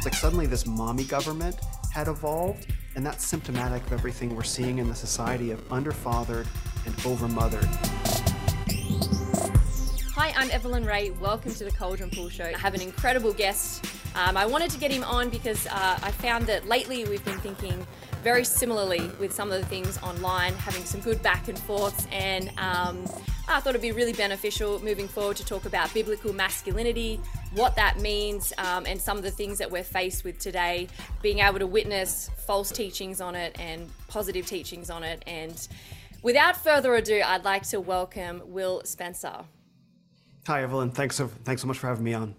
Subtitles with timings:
[0.00, 1.60] It's like suddenly this mommy government
[1.92, 6.46] had evolved, and that's symptomatic of everything we're seeing in the society of underfathered
[6.86, 7.66] and overmothered.
[10.14, 11.10] Hi, I'm Evelyn Rae.
[11.10, 12.44] Welcome to the Caldron Pool Show.
[12.44, 13.84] I have an incredible guest.
[14.14, 17.38] Um, I wanted to get him on because uh, I found that lately we've been
[17.40, 17.86] thinking
[18.22, 22.48] very similarly with some of the things online, having some good back and forths, and
[22.56, 23.04] um,
[23.48, 27.20] I thought it'd be really beneficial moving forward to talk about biblical masculinity,
[27.52, 30.88] what that means, um, and some of the things that we're faced with today,
[31.22, 35.22] being able to witness false teachings on it and positive teachings on it.
[35.26, 35.66] And
[36.22, 39.44] without further ado, I'd like to welcome Will Spencer.
[40.46, 40.90] Hi, Evelyn.
[40.90, 42.34] Thanks so, thanks so much for having me on.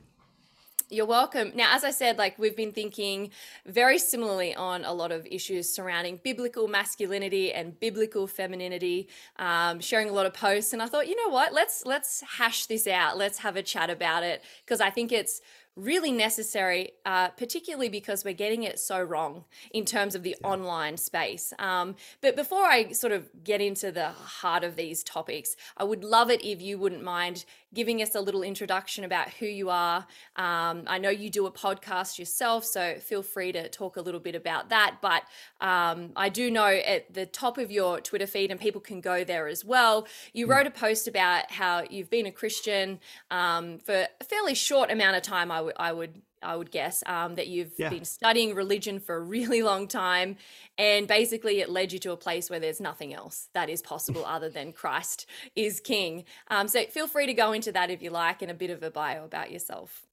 [0.91, 1.53] You're welcome.
[1.55, 3.29] Now, as I said, like we've been thinking
[3.65, 9.07] very similarly on a lot of issues surrounding biblical masculinity and biblical femininity,
[9.39, 10.73] um, sharing a lot of posts.
[10.73, 11.53] And I thought, you know what?
[11.53, 13.17] Let's let's hash this out.
[13.17, 15.39] Let's have a chat about it because I think it's
[15.77, 20.47] really necessary, uh, particularly because we're getting it so wrong in terms of the yeah.
[20.47, 21.53] online space.
[21.59, 26.03] Um, but before I sort of get into the heart of these topics, I would
[26.03, 30.05] love it if you wouldn't mind giving us a little introduction about who you are.
[30.35, 34.19] Um, I know you do a podcast yourself, so feel free to talk a little
[34.19, 34.97] bit about that.
[35.01, 35.23] But
[35.61, 39.23] um, I do know at the top of your Twitter feed, and people can go
[39.23, 40.51] there as well, you hmm.
[40.51, 42.99] wrote a post about how you've been a Christian
[43.29, 47.03] um, for a fairly short amount of time, I, w- I would I would guess,
[47.05, 47.89] um, that you've yeah.
[47.89, 50.37] been studying religion for a really long time.
[50.77, 54.25] And basically, it led you to a place where there's nothing else that is possible
[54.25, 55.25] other than Christ
[55.55, 56.25] is King.
[56.49, 58.83] Um, so feel free to go into that if you like and a bit of
[58.83, 60.05] a bio about yourself.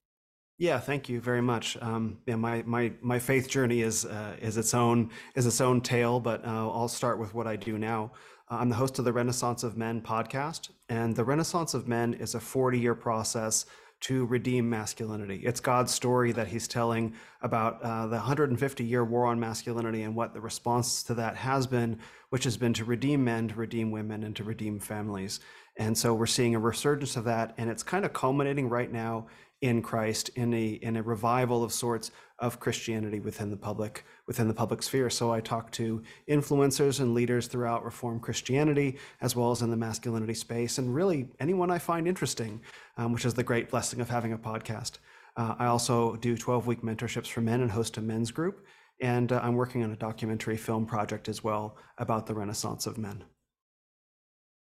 [0.59, 1.77] Yeah, thank you very much.
[1.81, 5.79] Um, yeah, my my my faith journey is uh, is its own is its own
[5.79, 8.11] tale, but uh, I'll start with what I do now.
[8.51, 12.13] Uh, I'm the host of the Renaissance of Men podcast, and the Renaissance of Men
[12.13, 13.67] is a 40 year process
[14.01, 15.41] to redeem masculinity.
[15.43, 20.15] It's God's story that he's telling about uh, the 150 year war on masculinity and
[20.15, 23.91] what the response to that has been, which has been to redeem men, to redeem
[23.91, 25.39] women, and to redeem families.
[25.77, 29.27] And so we're seeing a resurgence of that, and it's kind of culminating right now
[29.61, 34.47] in Christ in a in a revival of sorts of Christianity within the public within
[34.47, 35.09] the public sphere.
[35.09, 39.77] So I talk to influencers and leaders throughout Reformed Christianity as well as in the
[39.77, 42.61] masculinity space, and really anyone I find interesting,
[42.97, 44.99] um, which is the great blessing of having a podcast.
[45.35, 48.65] Uh, I also do 12 week mentorships for men and host a men's group,
[49.01, 52.97] and uh, I'm working on a documentary film project as well about the Renaissance of
[52.97, 53.23] men.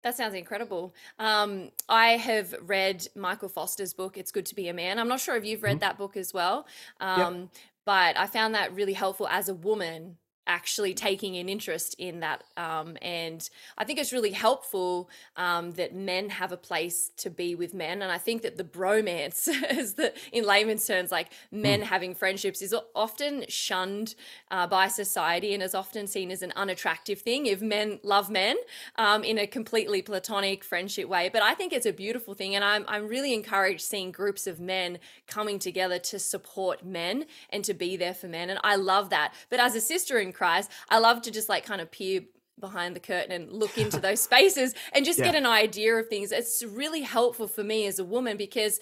[0.03, 0.93] That sounds incredible.
[1.19, 4.99] Um, I have read Michael Foster's book, It's Good to Be a Man.
[4.99, 5.79] I'm not sure if you've read mm-hmm.
[5.79, 6.67] that book as well,
[6.99, 7.49] um, yep.
[7.85, 12.43] but I found that really helpful as a woman actually taking an interest in that.
[12.55, 13.47] Um, and
[13.77, 18.01] I think it's really helpful um, that men have a place to be with men.
[18.01, 21.83] And I think that the bromance, as the in layman's terms, like men mm.
[21.83, 24.15] having friendships, is often shunned
[24.49, 28.55] uh, by society and is often seen as an unattractive thing if men love men
[28.95, 31.29] um, in a completely platonic friendship way.
[31.31, 34.59] But I think it's a beautiful thing, and I'm I'm really encouraged seeing groups of
[34.59, 38.49] men coming together to support men and to be there for men.
[38.49, 39.33] And I love that.
[39.49, 42.21] But as a sister in Christ, I love to just like kind of peer
[42.59, 45.25] behind the curtain and look into those spaces and just yeah.
[45.25, 46.31] get an idea of things.
[46.31, 48.79] It's really helpful for me as a woman because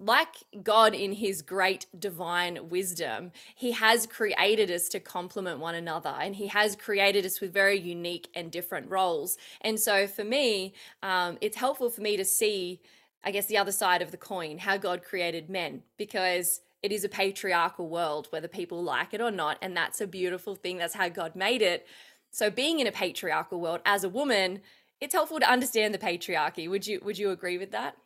[0.00, 6.14] like God in his great divine wisdom, he has created us to complement one another
[6.18, 9.36] and he has created us with very unique and different roles.
[9.60, 10.72] And so for me,
[11.02, 12.80] um, it's helpful for me to see,
[13.22, 17.04] I guess, the other side of the coin, how God created men, because it is
[17.04, 19.58] a patriarchal world, whether people like it or not.
[19.60, 20.78] And that's a beautiful thing.
[20.78, 21.86] That's how God made it.
[22.30, 24.60] So being in a patriarchal world as a woman,
[25.00, 26.68] it's helpful to understand the patriarchy.
[26.68, 27.96] Would you would you agree with that?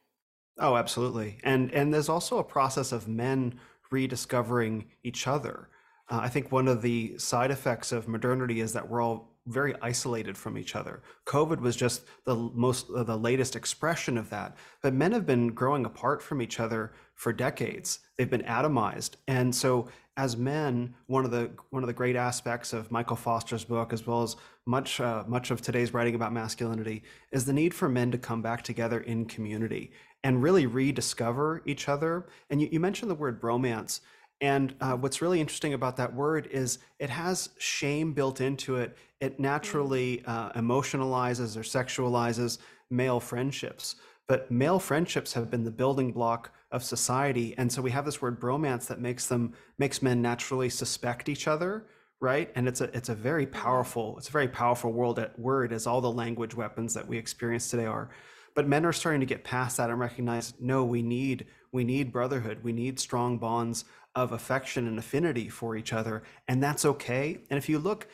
[0.59, 1.39] Oh, absolutely.
[1.45, 3.59] And and there's also a process of men
[3.91, 5.69] rediscovering each other.
[6.09, 9.75] Uh, I think one of the side effects of modernity is that we're all very
[9.83, 11.03] isolated from each other.
[11.27, 14.57] COVID was just the most uh, the latest expression of that.
[14.83, 18.01] But men have been growing apart from each other for decades.
[18.17, 19.13] They've been atomized.
[19.29, 23.65] And so as men, one of the one of the great aspects of Michael Foster's
[23.65, 24.37] book as well as
[24.67, 27.03] much uh, much of today's writing about masculinity
[27.33, 29.93] is the need for men to come back together in community
[30.23, 32.27] and really rediscover each other.
[32.49, 34.01] And you, you mentioned the word bromance.
[34.41, 38.97] And uh, what's really interesting about that word is it has shame built into it.
[39.21, 40.29] It naturally mm.
[40.29, 42.59] uh, emotionalizes or sexualizes
[42.91, 43.97] male friendships.
[44.27, 48.21] But male friendships have been the building block of society, and so we have this
[48.23, 51.87] word bromance that makes them makes men naturally suspect each other,
[52.21, 52.51] right?
[52.57, 53.53] And it's a it's a very mm.
[53.53, 57.19] powerful it's a very powerful world at word as all the language weapons that we
[57.19, 58.11] experience today are.
[58.55, 62.13] but men are starting to get past that and recognize, no, we need we need
[62.13, 62.63] brotherhood.
[62.63, 63.85] We need strong bonds
[64.15, 67.39] of affection and affinity for each other, and that's okay.
[67.51, 68.09] And if you look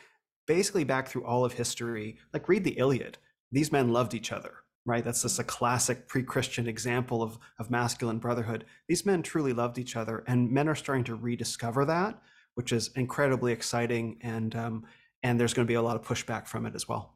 [0.47, 3.17] basically back through all of history, like read the Iliad,
[3.51, 4.55] these men loved each other,
[4.85, 5.03] right?
[5.03, 8.65] That's just a classic pre-Christian example of, of masculine brotherhood.
[8.87, 12.19] These men truly loved each other, and men are starting to rediscover that,
[12.55, 14.17] which is incredibly exciting.
[14.21, 14.85] And um,
[15.23, 17.13] and there's going to be a lot of pushback from it as well.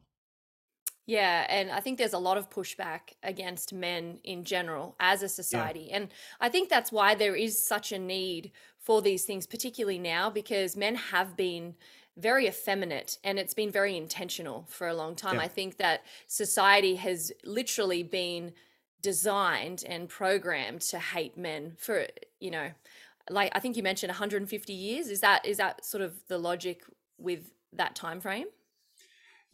[1.06, 5.28] Yeah, and I think there's a lot of pushback against men in general as a
[5.50, 5.90] Yeah, society.
[5.90, 6.08] And
[6.40, 8.50] I think that's why there is such a need
[8.80, 11.76] for these things, particularly now, because men have been
[12.16, 15.38] very effeminate and it's been very intentional for a long time.
[15.38, 18.52] yeah, I think that society has literally been
[19.00, 22.06] designed and programmed to hate men for,
[22.40, 22.72] you know,
[23.30, 25.08] like I think you mentioned 150 years.
[25.08, 26.82] Is that is that sort of the logic
[27.18, 28.46] with that time frame?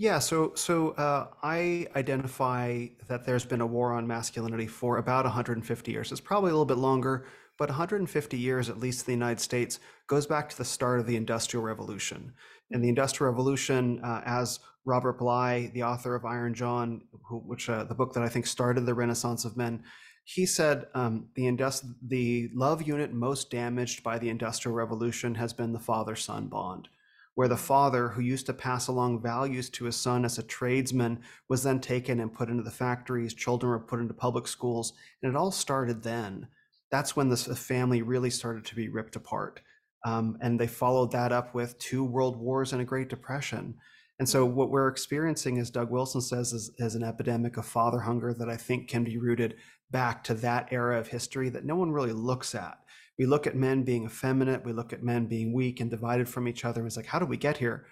[0.03, 0.19] Yeah.
[0.19, 5.93] So so uh, I identify that there's been a war on masculinity for about 150
[5.93, 6.11] years.
[6.11, 7.25] It's probably a little bit longer,
[7.57, 9.79] but 150 years, at least in the United States,
[10.09, 12.33] goes back to the start of the Industrial Revolution.
[12.73, 17.71] And the Industrial Revolution, uh, as Robert Bly, the author of Iron John, who, which
[17.71, 19.85] uh, the book that I think started the Renaissance of Men,
[20.25, 25.53] he said um, the indus- the love unit most damaged by the Industrial Revolution has
[25.53, 26.89] been the father-son bond,
[27.35, 31.21] where the father, who used to pass along values to his son as a tradesman,
[31.49, 33.35] was then taken and put into the factories.
[33.35, 34.93] Children were put into public schools,
[35.23, 36.49] and it all started then.
[36.91, 39.61] That's when this family really started to be ripped apart.
[40.05, 43.77] Um, and they followed that up with two world wars and a Great Depression.
[44.19, 48.01] And so, what we're experiencing, as Doug Wilson says, is, is an epidemic of father
[48.01, 49.57] hunger that I think can be rooted
[49.91, 52.79] back to that era of history that no one really looks at.
[53.19, 56.49] We look at men being effeminate, we look at men being weak and divided from
[56.49, 56.81] each other.
[56.81, 57.87] And it's like, how did we get here?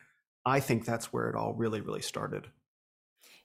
[0.46, 2.48] I think that's where it all really, really started.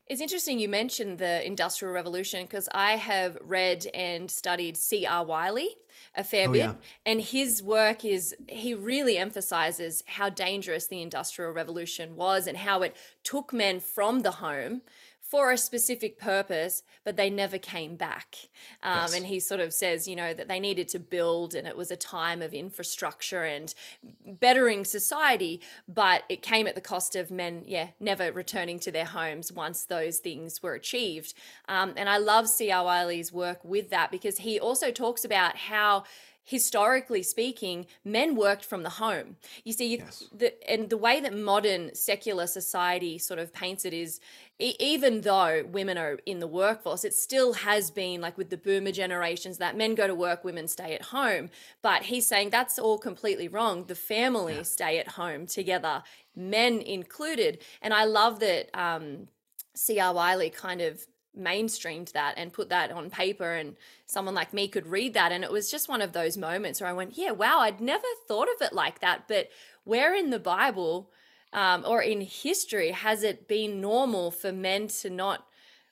[0.07, 5.25] It's interesting you mentioned the Industrial Revolution because I have read and studied C.R.
[5.25, 5.69] Wiley
[6.13, 6.74] a fair Oh, bit, yeah.
[7.07, 12.83] and his work is he really emphasizes how dangerous the Industrial Revolution was and how
[12.83, 14.81] it took men from the home
[15.30, 18.36] for a specific purpose, but they never came back.
[18.83, 21.75] Um, and he sort of says, you know, that they needed to build, and it
[21.75, 23.74] was a time of infrastructure and
[24.25, 29.06] bettering society, but it came at the cost of men, yeah, never returning to their
[29.06, 31.33] homes once those things were achieved.
[31.68, 32.83] Um, and I love C.R.
[32.83, 36.04] Wiley's work with that because he also talks about how
[36.46, 40.24] historically speaking men worked from the home you see Yes.
[40.32, 44.20] the, and the way that modern secular society sort of paints it is
[44.60, 48.58] e- even though women are in the workforce it still has been like with the
[48.58, 51.50] boomer generations that men go to work women stay at home
[51.82, 54.62] but he's saying that's all completely wrong the family Yeah.
[54.64, 56.04] stay at home together
[56.36, 59.28] men included and i love that um,
[59.78, 60.14] C.R.
[60.14, 61.06] Wiley kind of
[61.38, 65.32] mainstreamed that and put that on paper and someone like me could read that.
[65.32, 68.08] And it was just one of those moments where I went, yeah, wow, I'd never
[68.28, 69.50] thought of it like that, but
[69.84, 71.10] where in the Bible
[71.54, 75.46] um, or in history has it been normal for men to not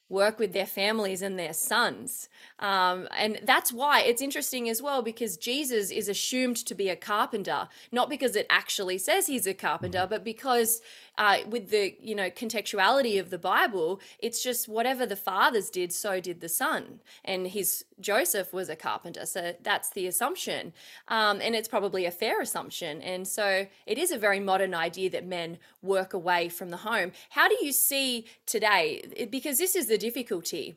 [0.09, 2.29] work with their families and their sons.
[2.59, 6.95] Um, and that's why it's interesting as well because Jesus is assumed to be a
[6.95, 10.81] carpenter, not because it actually says he's a carpenter, but because
[11.17, 15.93] uh, with the you know contextuality of the Bible, it's just whatever the fathers did,
[15.93, 17.01] so did the son.
[17.23, 20.73] And his Joseph was a carpenter, so that's the assumption,
[21.07, 23.01] um, and it's probably a fair assumption.
[23.01, 27.11] And so it is a very modern idea that men work away from the home.
[27.29, 29.27] How do you see today?
[29.29, 30.75] Because this is the difficulty.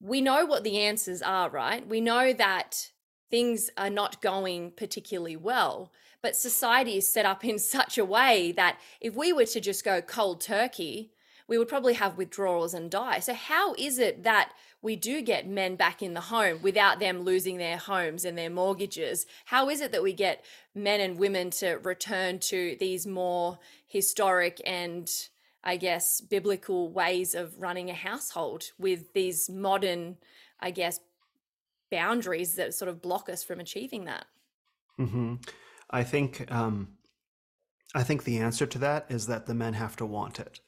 [0.00, 1.86] We know what the answers are, right?
[1.86, 2.92] We know that
[3.30, 8.52] things are not going particularly well, but society is set up in such a way
[8.52, 11.12] that if we were to just go cold turkey,
[11.46, 13.20] we would probably have withdrawals and die.
[13.20, 17.22] So, how is it that we do get men back in the home without them
[17.22, 19.26] losing their homes and their mortgages?
[19.46, 20.44] How is it that we get
[20.74, 25.10] men and women to return to these more historic and
[25.64, 30.16] I guess, biblical ways of running a household with these modern,
[30.60, 31.00] I guess,
[31.90, 34.26] boundaries that sort of block us from achieving that.
[34.96, 35.34] hmm
[35.90, 36.88] I think um,
[37.94, 40.60] I think the answer to that is that the men have to want it.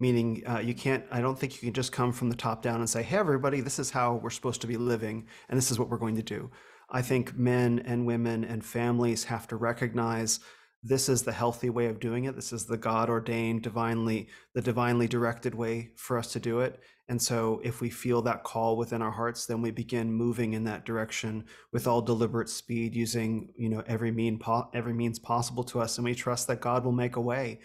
[0.00, 1.04] Meaning, uh, you can't.
[1.10, 3.60] I don't think you can just come from the top down and say, "Hey, everybody,
[3.60, 6.22] this is how we're supposed to be living, and this is what we're going to
[6.22, 6.50] do."
[6.90, 10.40] I think men and women and families have to recognize
[10.82, 12.36] this is the healthy way of doing it.
[12.36, 16.80] This is the God ordained, divinely, the divinely directed way for us to do it.
[17.08, 20.64] And so, if we feel that call within our hearts, then we begin moving in
[20.64, 25.64] that direction with all deliberate speed, using you know every mean po- every means possible
[25.64, 27.60] to us, and we trust that God will make a way.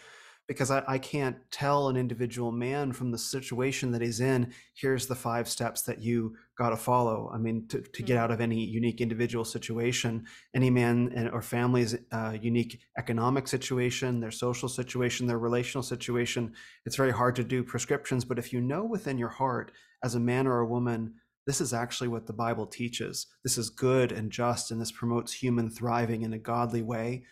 [0.48, 5.08] Because I, I can't tell an individual man from the situation that he's in here's
[5.08, 7.32] the five steps that you got to follow.
[7.34, 11.42] I mean to, to get out of any unique individual situation any man and, or
[11.42, 16.54] family's uh, unique economic situation their social situation their relational situation
[16.86, 19.72] it's very hard to do prescriptions but if you know within your heart
[20.04, 21.14] as a man or a woman
[21.46, 23.28] this is actually what the bible teaches.
[23.44, 27.24] This is good and just and this promotes human thriving in a godly way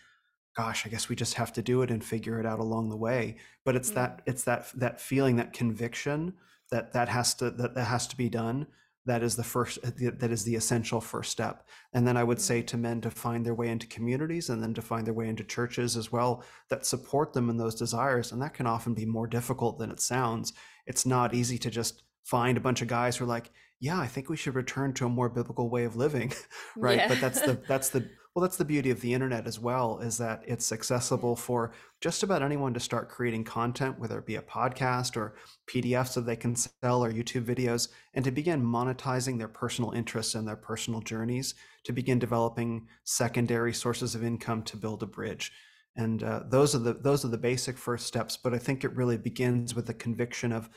[0.55, 2.97] gosh i guess we just have to do it and figure it out along the
[2.97, 3.95] way but it's Mm.
[3.95, 6.33] that it's that that feeling that conviction
[6.71, 8.67] that that has to that, that has to be done
[9.05, 12.61] that is the first that is the essential first step and then i would say
[12.61, 12.67] Mm.
[12.67, 15.43] to men to find their way into communities and then to find their way into
[15.43, 19.27] churches as well that support them in those desires and that can often be more
[19.27, 20.53] difficult than it sounds
[20.85, 23.49] it's not easy to just find a bunch of guys who are like
[23.81, 26.31] yeah i think we should return to a more biblical way of living
[26.77, 27.09] right?
[27.09, 30.17] But that's the that's the well that's the beauty of the internet as well is
[30.19, 34.41] that it's accessible for just about anyone to start creating content whether it be a
[34.41, 35.35] podcast or
[35.67, 40.33] pdfs that they can sell or youtube videos and to begin monetizing their personal interests
[40.33, 45.51] and their personal journeys to begin developing secondary sources of income to build a bridge.
[45.95, 48.95] And uh, those are the those are the basic first steps but i think it
[48.95, 50.69] really begins with the conviction of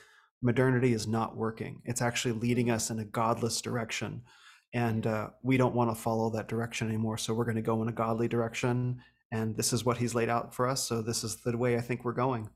[0.45, 1.81] modernity is not working.
[1.85, 4.23] It's actually leading us in a godless direction.
[4.75, 7.81] And uh, we don't want to follow that direction anymore so we're going to go
[7.83, 9.01] in a godly direction
[9.33, 11.81] and this is what he's laid out for us so this is the way i
[11.81, 12.49] think we're going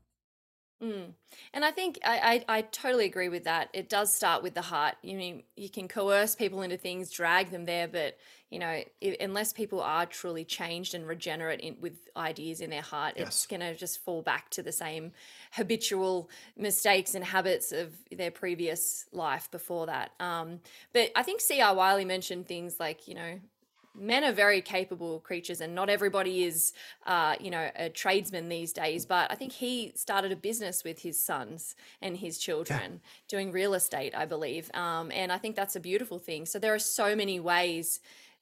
[0.81, 1.13] Mm.
[1.53, 3.69] And I think I, I, I totally agree with that.
[3.73, 4.95] It does start with the heart.
[5.01, 8.17] You mean you can coerce people into things, drag them there, but
[8.49, 8.81] you know,
[9.19, 13.59] unless people are truly changed and regenerate in, with ideas in their heart, it's going
[13.59, 15.11] to just fall back to the same
[15.51, 20.13] habitual mistakes and habits of their previous life before that.
[20.19, 20.61] Um,
[20.93, 21.75] but I think C.R.
[21.75, 23.39] Wiley mentioned things like, you know,
[23.99, 26.73] men are very capable creatures and not everybody is
[27.05, 30.99] uh, you know a tradesman these days but i think he started a business with
[30.99, 32.45] his sons and his yeah.
[32.45, 36.45] children doing real estate i believe um, and i think that's a beautiful thing.
[36.45, 37.99] So there are so many ways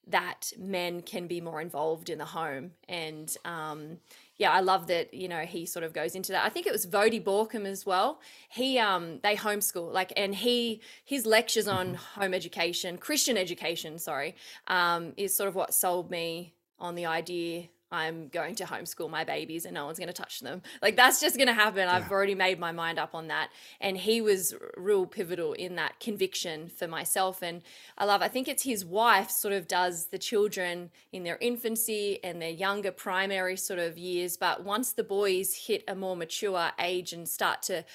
[0.10, 3.98] that men can be more involved in the home and um,
[4.38, 6.46] yeah i love that you know he sort of goes into that.
[6.46, 8.20] I think it was Voddie Baucham as well.
[8.50, 14.00] He um they homeschool like and he his lectures on hmm home education christian education
[14.00, 14.36] sorry
[14.68, 19.24] um is sort of what sold me on the idea i'm going to homeschool my
[19.24, 20.62] babies and no one's going to touch them.
[20.82, 21.88] Like that's just going to happen.
[21.88, 23.50] I've already made my mind up on that.
[23.80, 27.42] And he was real pivotal in that conviction for myself.
[27.42, 27.62] And
[27.98, 32.20] i love i think it's his wife sort of does the children in their infancy
[32.24, 34.38] and their younger primary sort of years.
[34.38, 37.86] But once the boys hit a more mature age and start to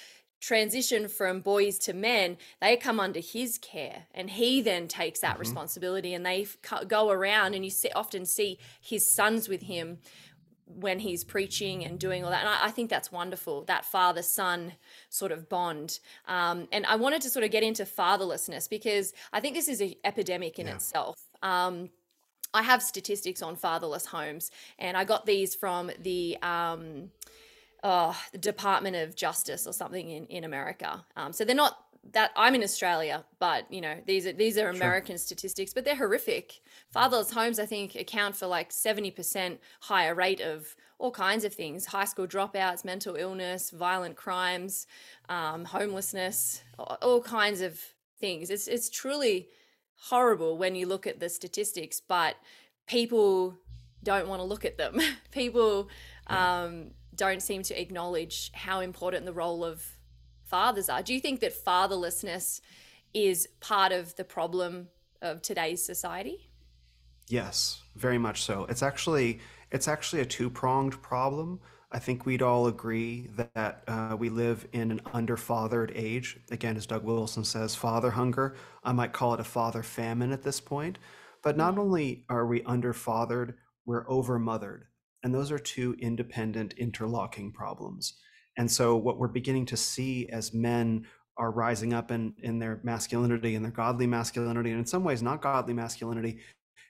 [0.43, 5.37] transition from boys to men, they come under his care, and he then takes that
[5.37, 6.13] hmm responsibility.
[6.13, 6.47] And they
[6.89, 9.99] go around, and you see, often see his sons with him
[10.67, 12.41] when he's preaching and doing all that.
[12.41, 14.73] And I, I think that's wonderful, that father son
[15.11, 16.01] sort of bond.
[16.27, 19.81] Um, and I wanted to sort of get into fatherlessness because I think this is
[19.81, 21.17] an epidemic in yeah itself.
[21.43, 21.91] Um,
[22.55, 27.11] I have statistics on fatherless homes, and I got these from the um,
[27.83, 31.05] uh, the Department of Justice or something in in America.
[31.17, 31.79] Um, so they're not
[32.13, 35.85] that I'm in Australia, but you know these are these are sure American statistics, but
[35.85, 36.61] they're horrific.
[36.91, 41.55] Fatherless homes, I think, account for like seventy percent higher rate of all kinds of
[41.55, 44.87] things: high school dropouts, mental illness, violent crimes,
[45.29, 47.81] um, homelessness, all kinds of
[48.19, 48.51] things.
[48.51, 49.49] It's it's truly
[50.09, 52.35] horrible when you look at the statistics, but
[52.87, 53.59] people
[54.03, 54.99] don't want to look at them.
[55.31, 55.89] people
[56.27, 56.91] um,
[57.25, 59.77] don't seem to acknowledge how important the role of
[60.45, 61.03] fathers are.
[61.03, 62.61] Do you think that fatherlessness
[63.15, 64.89] is part of the problem
[65.29, 66.39] of today's society?
[67.29, 68.67] Yes, very much so.
[68.69, 71.61] It's actually it's actually a two-pronged problem.
[71.93, 76.39] I think we'd all agree that uh, we live in an underfathered age.
[76.51, 78.57] Again, as Doug Wilson says, father hunger.
[78.83, 80.99] I might call it a father famine at this point.
[81.43, 83.55] But not Mm, only are we underfathered,
[83.87, 84.83] we're overmothered.
[85.23, 88.15] And those are two independent, interlocking problems.
[88.59, 91.07] And so what we're beginning to see as men
[91.39, 95.23] are rising up in, in their masculinity and their godly masculinity, and in some ways
[95.23, 96.41] not godly masculinity,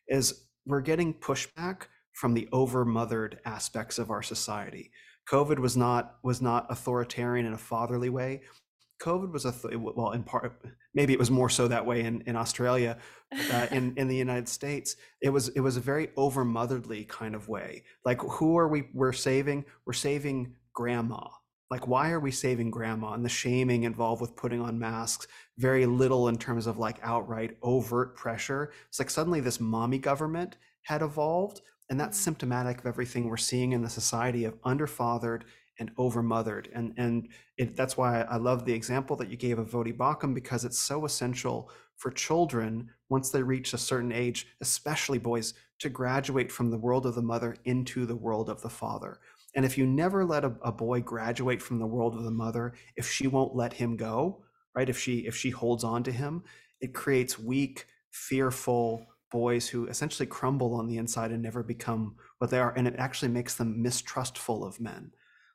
[0.09, 4.91] is we're getting pushback from the overmothered aspects of our society.
[5.31, 8.43] COVID was not was not authoritarian in a fatherly way.
[9.03, 12.23] COVID was a th- well in part maybe it was more so that way in,
[12.23, 12.99] in Australia,
[13.53, 17.49] uh, in in the United States it was it was a very overmotherly kind of
[17.49, 17.83] way.
[18.05, 19.65] Like who are we we're saving?
[19.85, 21.27] We're saving grandma.
[21.69, 25.27] Like why are we saving grandma and the shaming involved with putting on masks?
[25.59, 28.73] Very little in terms of like outright overt pressure.
[28.89, 31.61] It's like suddenly this mommy government had evolved
[31.93, 35.43] and that's mm, symptomatic of everything we're seeing in the society of underfathered
[35.79, 36.67] and overmothered.
[36.75, 40.35] And and it, that's why I love the example that you gave of Voddie Baucham
[40.35, 45.89] because it's so essential for children once they reach a certain age, especially boys, to
[45.89, 49.19] graduate from the world of the mother into the world of the father.
[49.55, 52.75] And if you never let a, a boy graduate from the world of the mother,
[52.97, 54.89] if she won't let him go, right?
[54.89, 56.43] If she if she holds on to him,
[56.81, 62.51] it creates weak, fearful boys who essentially crumble on the inside and never become what
[62.51, 65.11] they are, and it actually makes them mistrustful of men.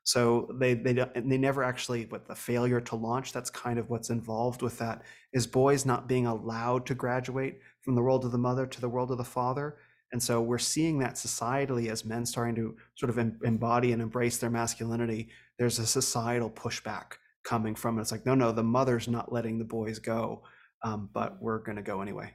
[0.08, 3.30] So they they they never actually, but the failure to launch.
[3.30, 5.02] That's kind of what's involved with that.
[5.34, 8.88] Is boys not being allowed to graduate from the world of the mother to the
[8.88, 9.76] world of the father.
[10.10, 14.38] And so we're seeing that societally as men starting to sort of embody and embrace
[14.38, 15.28] their masculinity.
[15.58, 18.00] There's a societal pushback coming from it.
[18.00, 20.42] It's like, no, no, the mother's not letting the boys go,
[20.82, 22.32] um, but we're going to go anyway.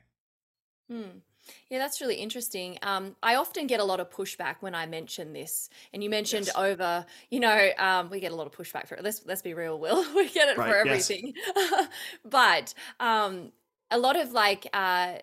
[0.92, 1.22] Hmm.
[1.70, 2.78] Yeah, that's really interesting.
[2.82, 6.50] Um, I often get a lot of pushback when I mention this, and you mentioned
[6.50, 6.56] Yes.
[6.56, 9.04] over, you know, um, we get a lot of pushback for it.
[9.04, 10.06] Let's let's be real, Will.
[10.16, 10.78] We get it for Right.
[10.84, 11.14] Yes.
[11.14, 11.34] everything.
[12.26, 13.52] But um,
[13.92, 15.16] a lot of like uh,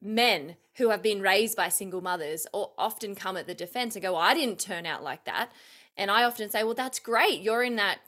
[0.00, 4.12] men who have been raised by single mothers often come at the defense and go,
[4.12, 5.50] well, I didn't turn out like that.
[5.96, 7.40] And I often say, well, that's great.
[7.40, 7.98] You're in that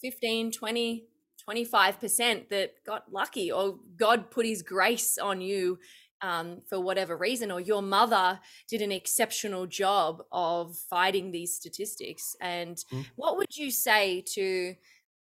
[0.00, 1.04] 15, 20,
[1.48, 5.78] 25% that got lucky or God put his grace on you
[6.22, 12.36] um, for whatever reason, or your mother did an exceptional job of fighting these statistics.
[12.40, 13.06] And Mhm.
[13.16, 14.76] what would you say to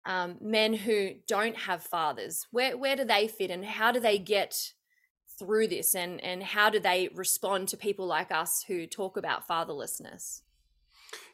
[0.06, 2.47] um, men who don't have fathers?
[2.50, 4.75] Where where do they fit, and how do they get
[5.38, 9.47] through this, and and how do they respond to people like us who talk about
[9.49, 10.42] fatherlessness?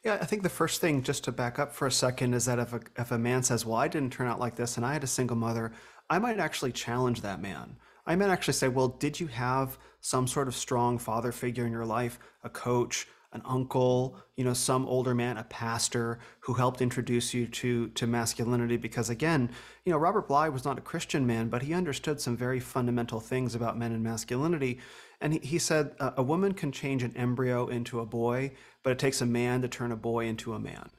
[0.05, 2.59] Yeah, I think the first thing, just to back up for a second, is that
[2.59, 4.93] if a, if a man says, Well, I didn't turn out like this and I
[4.93, 5.73] had a single mother,
[6.09, 7.77] I might actually challenge that man.
[8.07, 11.73] I might actually say, Well, did you have some sort of strong father figure in
[11.73, 16.81] your life, a coach, an uncle, you know, some older man, a pastor who helped
[16.81, 18.77] introduce you to to masculinity?
[18.77, 19.51] Because again,
[19.85, 23.21] you know, Robert Bly was not a Christian man, but he understood some very fundamental
[23.21, 24.79] things about men and masculinity.
[25.21, 28.93] And he, he said, a, a woman can change an embryo into a boy, but
[28.93, 30.91] it takes a man to turn a boy into a man.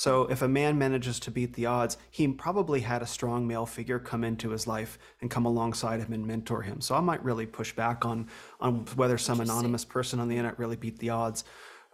[0.00, 3.66] So if a man manages to beat the odds, he probably had a strong male
[3.66, 6.80] figure come into his life and come alongside him and mentor him.
[6.80, 8.28] So I might really push back on
[8.62, 11.44] on whether some anonymous person on the internet really beat the odds.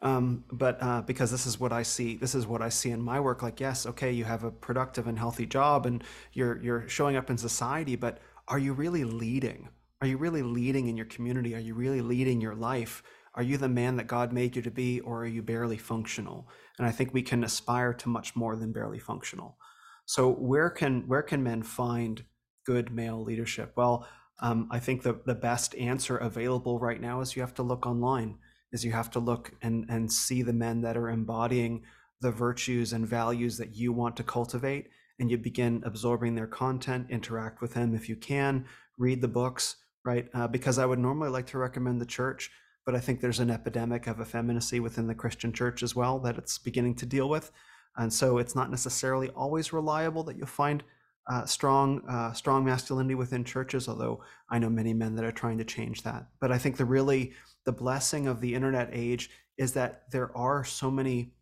[0.03, 3.03] Um, but uh, because this is what I see, this is what I see in
[3.03, 3.43] my work.
[3.43, 7.29] Like, yes, okay, you have a productive and healthy job, and you're you're showing up
[7.29, 9.69] in society, but are you really leading?
[10.01, 11.57] Are you really leading in your community?
[11.57, 13.03] Are you really leading your life?
[13.37, 16.49] Are you the man that God made you to be, or are you barely functional?
[16.79, 19.59] And I think we can aspire to much more than barely functional.
[20.07, 22.25] So where can where can men find
[22.65, 23.75] good male leadership?
[23.77, 24.09] Well,
[24.41, 27.87] um, I think the the best answer available right now is you have to look
[27.87, 28.39] online.
[28.73, 31.85] Is you have to look and and see the men that are embodying
[32.21, 37.07] the virtues and values that you want to cultivate, and you begin absorbing their content,
[37.11, 38.65] interact with them if you can,
[38.97, 40.29] read the books, right?
[40.33, 42.51] Uh, because I would normally like to recommend the church,
[42.87, 46.39] but I think there's an epidemic of effeminacy within the Christian church as well that
[46.39, 47.51] it's beginning to deal with,
[47.97, 50.85] and so it's not necessarily always reliable that you'll find
[51.29, 53.89] uh, strong uh, strong masculinity within churches.
[53.89, 56.85] Although I know many men that are trying to change that, but I think the
[56.85, 57.33] really
[57.65, 61.33] the blessing of the internet age is that there are so many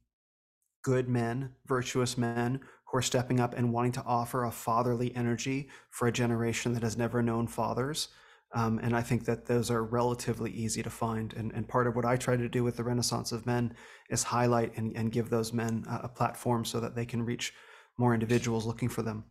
[0.83, 5.69] good men, virtuous men who are stepping up and wanting to offer a fatherly energy
[5.91, 8.09] for a generation that has never known fathers.
[8.55, 11.35] Um, and I think that those are relatively easy to find.
[11.35, 13.75] And, and part of what I try to do with the Renaissance of Men
[14.09, 17.53] is highlight and, and give those men a, a platform so that they can reach
[17.99, 19.25] more individuals looking for them.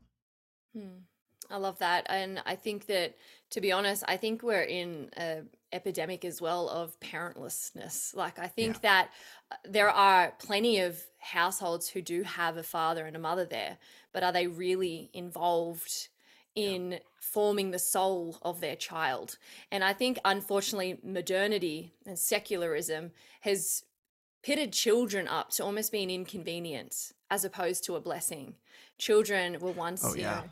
[0.75, 0.99] Hmm.
[1.49, 2.05] I love that.
[2.09, 3.15] And I think that,
[3.51, 8.15] to be honest, I think we're in a epidemic as well of parentlessness.
[8.15, 8.73] Like, I Yeah.
[8.73, 9.11] think that
[9.51, 13.77] uh, there are plenty of households who do have a father and a mother there,
[14.13, 16.12] but are they really involved Yeah.
[16.55, 19.37] In forming the soul of their child?
[19.71, 23.11] And I think, unfortunately, modernity and secularism
[23.41, 23.83] has
[24.41, 28.55] pitted children up to almost be an inconvenience as opposed to a blessing.
[28.97, 30.43] Children were once, Oh, you know,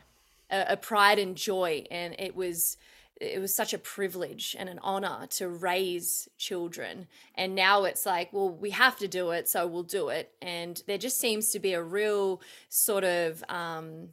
[0.50, 2.76] a, a pride and joy, and it was
[3.20, 7.06] it was such a privilege and an honor to raise children.
[7.36, 10.32] And now it's like, well, we have to do it, so we'll do it.
[10.42, 14.08] And there just seems to be a real sort of um,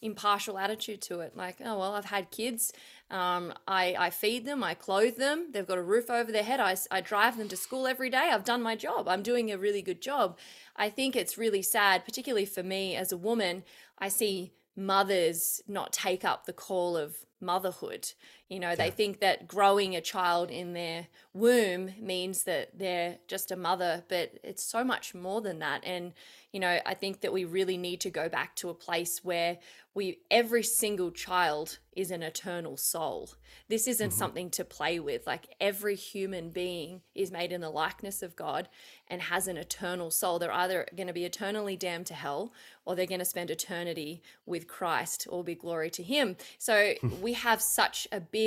[0.00, 1.36] impartial attitude to it.
[1.36, 2.72] Like, oh well, I've had kids.
[3.10, 5.48] Um, I I feed them, I clothe them.
[5.52, 6.60] They've got a roof over their head.
[6.60, 8.30] I, I drive them to school every day.
[8.32, 9.08] I've done my job.
[9.08, 10.38] I'm doing a really good job.
[10.76, 13.64] I think it's really sad, particularly for me as a woman.
[13.98, 18.12] I see mothers not take up the call of motherhood.
[18.48, 23.50] You know, they think that growing a child in their womb means that they're just
[23.50, 25.82] a mother, but it's so much more than that.
[25.84, 26.14] And,
[26.52, 29.58] you know, I think that we really need to go back to a place where
[29.94, 33.30] we, every single child is an eternal soul.
[33.68, 35.26] This isn't hmm something to play with.
[35.26, 38.68] Like every human being is made in the likeness of God
[39.08, 40.38] and has an eternal soul.
[40.38, 42.52] They're either going to be eternally damned to hell
[42.84, 45.26] or they're going to spend eternity with Christ.
[45.28, 46.36] All be glory to Him.
[46.58, 48.37] So we have such a big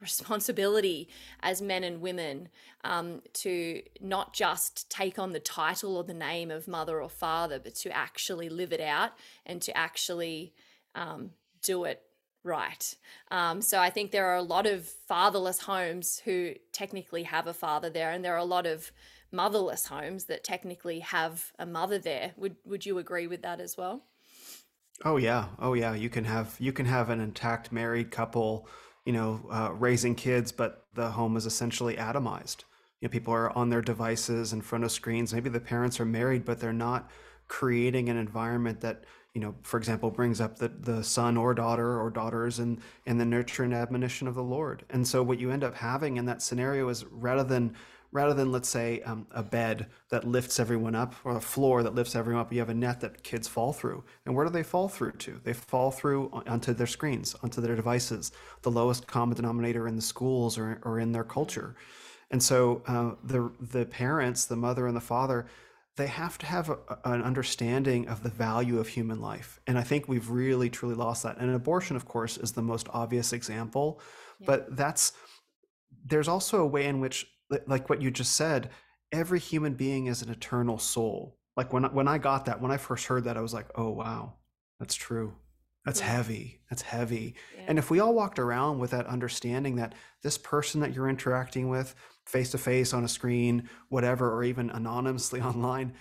[0.00, 1.08] responsibility
[1.40, 2.48] as men and women
[2.84, 7.58] um, to not just take on the title or the name of mother or father,
[7.58, 9.12] but to actually live it out
[9.46, 10.52] and to actually
[10.94, 11.30] um,
[11.62, 12.02] do it
[12.44, 12.94] right.
[13.30, 17.54] Um, so I think there are a lot of fatherless homes who technically have a
[17.54, 18.92] father there, and there are a lot of
[19.32, 22.32] motherless homes that technically have a mother there.
[22.36, 24.04] Would Would you agree with that as well?
[25.04, 25.94] Oh yeah, oh yeah.
[25.94, 28.68] You can have you can have an intact married couple,
[29.06, 32.64] you know, uh, raising kids, but the home is essentially atomized.
[33.00, 35.32] You know, people are on their devices in front of screens.
[35.32, 37.08] Maybe the parents are married, but they're not
[37.48, 42.00] creating an environment that, you know, for example, brings up the the son or daughter
[42.00, 44.84] or daughters and and the nurture and admonition of the Lord.
[44.90, 47.76] And so what you end up having in that scenario is rather than
[48.12, 51.94] rather than let's say um, a bed that lifts everyone up or a floor that
[51.94, 54.04] lifts everyone up you have a net that kids fall through.
[54.24, 55.40] And where do they fall through to?
[55.44, 60.02] They fall through onto their screens onto their devices the lowest common denominator in the
[60.02, 61.76] schools or, or in their culture.
[62.30, 65.46] And so uh, the the parents the mother and the father
[65.96, 69.60] they have to have a, an understanding of the value of human life.
[69.66, 71.38] And i think we've really truly lost that.
[71.38, 74.00] And abortion of course is the most obvious example.
[74.40, 74.46] Yeah.
[74.46, 75.12] but that's
[76.04, 77.26] there's also a way in which
[77.66, 78.70] like what you just said
[79.12, 82.70] every human being is an eternal soul like when I, when I got that when
[82.72, 84.34] i first heard that i was like oh wow
[84.80, 85.34] that's true
[85.84, 86.06] that's Yeah.
[86.16, 87.64] heavy that's heavy Yeah.
[87.68, 91.68] and if we all walked around with that understanding that this person that you're interacting
[91.68, 91.94] with
[92.26, 95.92] face to face on a screen whatever or even anonymously online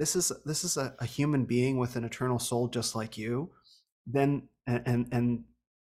[0.00, 3.50] this is this is a, a human being with an eternal soul just like you
[4.06, 5.44] then and, and and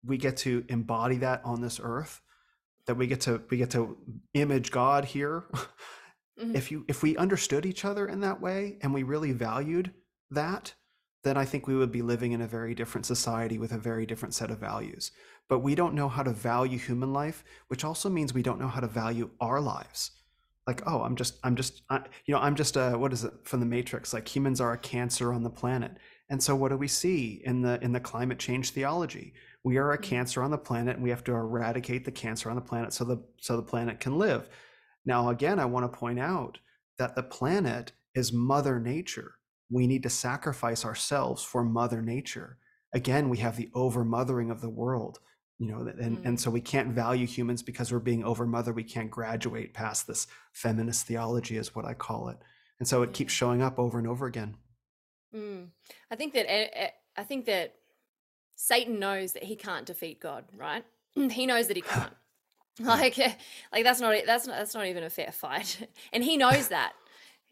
[0.04, 2.20] we get to embody that on this earth
[2.88, 3.96] that we get to we get to
[4.34, 5.44] image god here.
[6.40, 6.54] Mhm.
[6.54, 9.92] if you if we understood each other in that way and we really valued
[10.30, 10.72] that
[11.24, 14.06] then i think we would be living in a very different society with a very
[14.06, 15.10] different set of values.
[15.48, 18.68] But we don't know how to value human life which also means we don't know
[18.68, 20.12] how to value our lives.
[20.66, 21.96] Like oh i'm just i'm just I,
[22.26, 24.14] you know i'm just a what is it from the matrix?
[24.14, 25.92] Like humans are a cancer on the planet.
[26.30, 29.92] And so what do we see in the in the climate change theology we are
[29.92, 30.02] a Mhm.
[30.02, 33.04] cancer on the planet and we have to eradicate the cancer on the planet so
[33.04, 34.48] the so the planet can live.
[35.04, 36.58] Now again i want to point out
[36.98, 39.34] that the planet is mother nature.
[39.70, 42.58] We need to sacrifice ourselves for mother nature.
[42.94, 45.18] Again we have the over mothering of the world
[45.58, 46.40] you know and, and Mm.
[46.40, 50.26] so we can't value humans because we're being over mother we can't graduate past this
[50.52, 52.38] feminist theology is what i call it.
[52.78, 54.56] And so it keeps showing up over and over again.
[55.34, 55.70] Mm.
[56.12, 57.74] I think that eh, eh, I think that
[58.60, 60.84] Satan knows that he can't defeat God, right?
[61.16, 61.30] Mm.
[61.30, 62.12] He knows that he can't.
[62.80, 63.16] Like,
[63.72, 66.92] like that's not that's not that's not even a fair fight, and he knows that,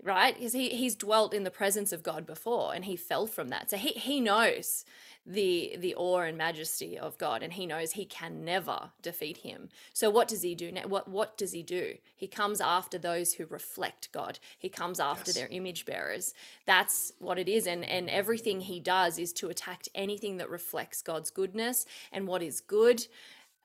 [0.03, 0.35] right?
[0.35, 3.71] Because he he's dwelt in the presence of God before, and he fell from that.
[3.71, 4.85] So he he knows
[5.25, 9.69] the the awe and majesty of God, and he knows he can never defeat him.
[9.93, 10.87] So what does he do now?
[10.87, 11.95] What what does he do?
[12.15, 14.39] He comes after those who reflect God.
[14.59, 16.35] He comes after yes their image bearers.
[16.67, 21.03] That's what it is, and and everything he does is to attack anything that reflects
[21.03, 23.07] God's goodness and what is good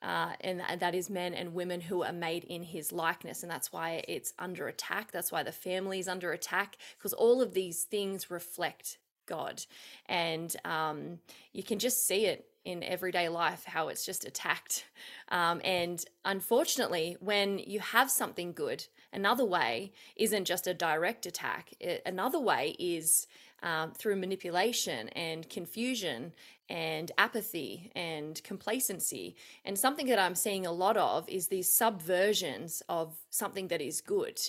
[0.02, 3.44] uh, and that is men and women who are made in his likeness.
[3.44, 5.12] And that's why it's under attack.
[5.12, 9.64] That's why the family is under attack, because all of these things reflect God.
[10.08, 11.20] And um,
[11.54, 14.86] you can just see it in everyday life how it's just attacked.
[15.30, 21.74] Um, and unfortunately, when you have something good, another way isn't just a direct attack,
[22.06, 23.28] another way is.
[23.64, 26.34] Um, through manipulation and confusion
[26.68, 29.36] and apathy and complacency.
[29.66, 34.02] And something that I'm seeing a lot of is these subversions of something that is
[34.02, 34.42] good.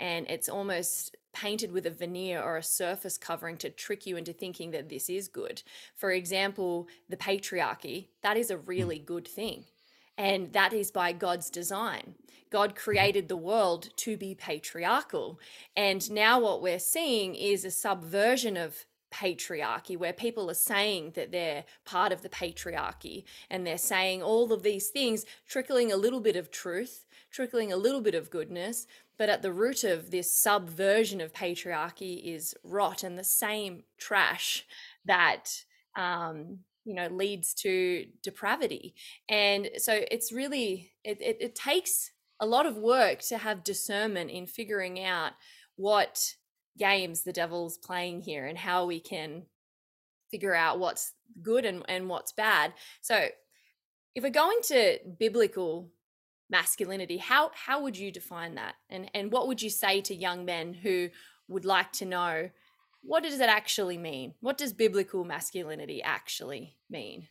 [0.00, 4.32] And it's almost painted with a veneer or a surface covering to trick you into
[4.32, 5.62] thinking that this is good.
[5.94, 9.64] For example, the patriarchy, that is a Mm, really good thing.
[10.18, 12.14] And that is by God's design.
[12.50, 15.40] God created the world to be patriarchal.
[15.76, 21.32] And now what we're seeing is a subversion of patriarchy where people are saying that
[21.32, 26.20] they're part of the patriarchy and they're saying all of these things, trickling a little
[26.20, 28.86] bit of truth, trickling a little bit of goodness.
[29.18, 34.66] But at the root of this subversion of patriarchy is rot and the same trash
[35.04, 35.64] that.
[35.94, 38.94] Um, you know leads to depravity.
[39.28, 44.30] And so it's really it, it, it takes a lot of work to have discernment
[44.30, 45.32] in figuring out
[45.74, 46.34] what
[46.78, 49.42] games the devil's playing here and how we can
[50.30, 52.72] figure out what's good and, and what's bad.
[53.00, 53.28] So
[54.14, 55.90] if we're going to biblical
[56.48, 58.76] masculinity how how would you define that?
[58.88, 61.08] And and what would you say to young men who
[61.48, 62.50] would like to know
[63.06, 64.34] what does it actually mean?
[64.40, 67.28] What does biblical masculinity actually mean?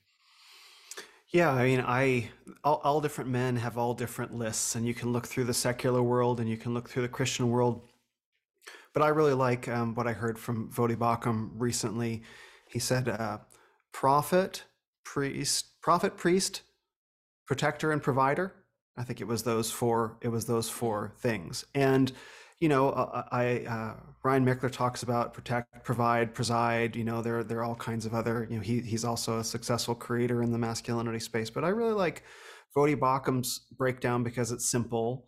[1.30, 2.30] Yeah i mean i
[2.64, 6.02] all, all different men have all different lists and you can look through the secular
[6.02, 7.90] world and you can look through the christian world.
[8.94, 12.24] But i really like um, what i heard from Voddie Baucham recently.
[12.70, 13.40] He said uh,
[13.92, 14.64] prophet
[15.04, 16.62] priest prophet priest
[17.46, 18.54] protector and provider.
[18.98, 20.18] I think it was those four.
[20.22, 21.66] It was those four things.
[21.76, 22.12] And
[22.60, 26.96] you know, uh, uh, I uh, Ryan Michler talks about protect, provide, preside.
[26.96, 28.48] You know, there there are all kinds of other.
[28.50, 31.50] You know, he he's also a successful creator in the masculinity space.
[31.50, 32.24] But I really like
[32.76, 35.28] Voddie Baucham's breakdown because it's simple,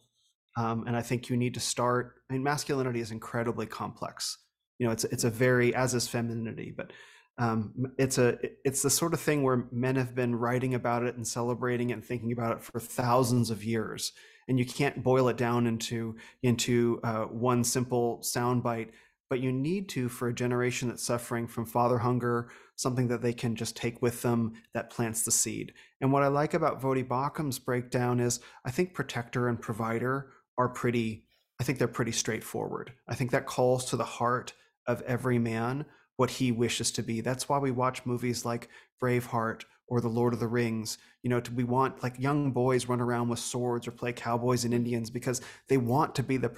[0.55, 2.15] um, and I think you need to start.
[2.29, 4.37] I mean, masculinity is incredibly complex.
[4.79, 6.93] You know, it's it's a very as is femininity, but
[7.39, 11.15] um, it's a it's the sort of thing where men have been writing about it
[11.15, 14.13] and celebrating it and thinking about it for thousands of years
[14.47, 18.89] and you can't boil it down into into uh, one simple soundbite
[19.29, 23.33] but you need to for a generation that's suffering from father hunger something that they
[23.33, 27.07] can just take with them that plants the seed and what i like about Voddie
[27.07, 31.25] Baucham's breakdown is i think protector and provider are pretty
[31.59, 34.53] i think they're pretty straightforward i think that calls to the heart
[34.87, 35.85] of every man
[36.17, 37.21] what he wishes to be.
[37.21, 38.67] That's why we watch movies like
[39.01, 40.97] Braveheart or The Lord of the Rings.
[41.23, 44.73] You know, we want like young boys run around with swords or play cowboys and
[44.73, 46.49] Indians because they want to be the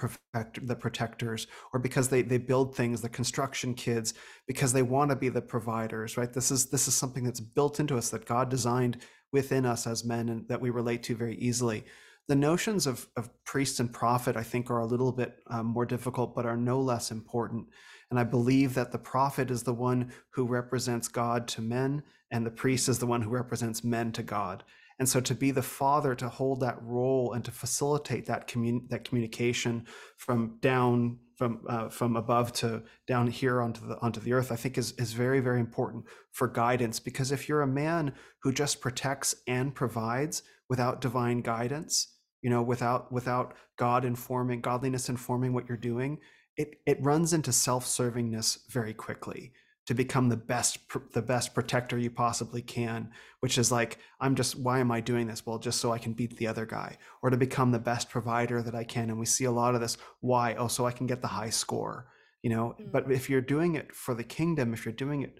[0.62, 4.14] the protectors, or because they they build things, the construction kids,
[4.46, 6.16] because they want to be the providers.
[6.16, 6.32] Right?
[6.32, 8.98] This is this is something that's built into us that God designed
[9.32, 11.84] within us as men and that we relate to very easily.
[12.28, 15.86] The notions of, of priest and prophet, I think, are a little bit um, more
[15.86, 17.66] difficult, but are no less important.
[18.10, 22.44] And I believe that the prophet is the one who represents God to men, and
[22.44, 24.64] the priest is the one who represents men to God.
[24.98, 28.86] And so to be the father, to hold that role and to facilitate that, commun-
[28.90, 29.86] that communication
[30.18, 34.56] from down, from, uh, from above to down here onto the, onto the earth, I
[34.56, 37.00] think is, is very, very important for guidance.
[37.00, 38.12] Because if you're a man
[38.42, 45.08] who just protects and provides without divine guidance, you know, without, without God informing, godliness
[45.08, 46.18] informing what you're doing,
[46.56, 49.52] it it runs into self-servingness very quickly
[49.90, 50.78] to become the best
[51.14, 55.26] the best protector you possibly can which is like i'm just why am i doing
[55.26, 55.44] this?
[55.44, 58.62] Well just so i can beat the other guy or to become the best provider
[58.62, 59.10] that i can.
[59.10, 60.54] And we see a lot of this why?
[60.54, 62.06] Oh so i can get the high score
[62.40, 62.76] you know?
[62.80, 62.92] Mm.
[62.92, 65.34] but if you're doing it for the kingdom if you're doing it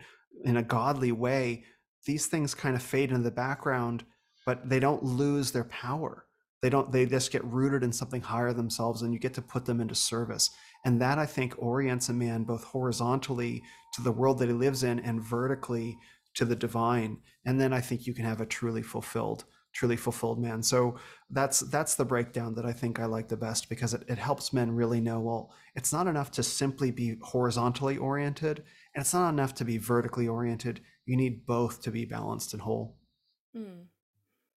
[0.45, 1.63] in a godly way
[2.05, 4.03] these things kind of fade into the background
[4.45, 6.27] but they don't lose their power.
[6.61, 9.65] They don't they just get rooted in something higher themselves and you get to put
[9.65, 10.51] them into service
[10.85, 13.63] and that I think orients a man both horizontally
[13.95, 15.99] to the world that he lives in and vertically
[16.35, 17.19] to the divine.
[17.45, 20.63] And then I think you can have a truly fulfilled, truly fulfilled man.
[20.63, 20.97] So
[21.31, 24.53] that's that's the breakdown that I think I like the best because it, it helps
[24.53, 28.63] men really know, well, it's not enough to simply be horizontally oriented,
[28.95, 30.81] and it's not enough to be vertically oriented.
[31.05, 32.97] You need both to be balanced and whole.
[33.57, 33.87] Mm.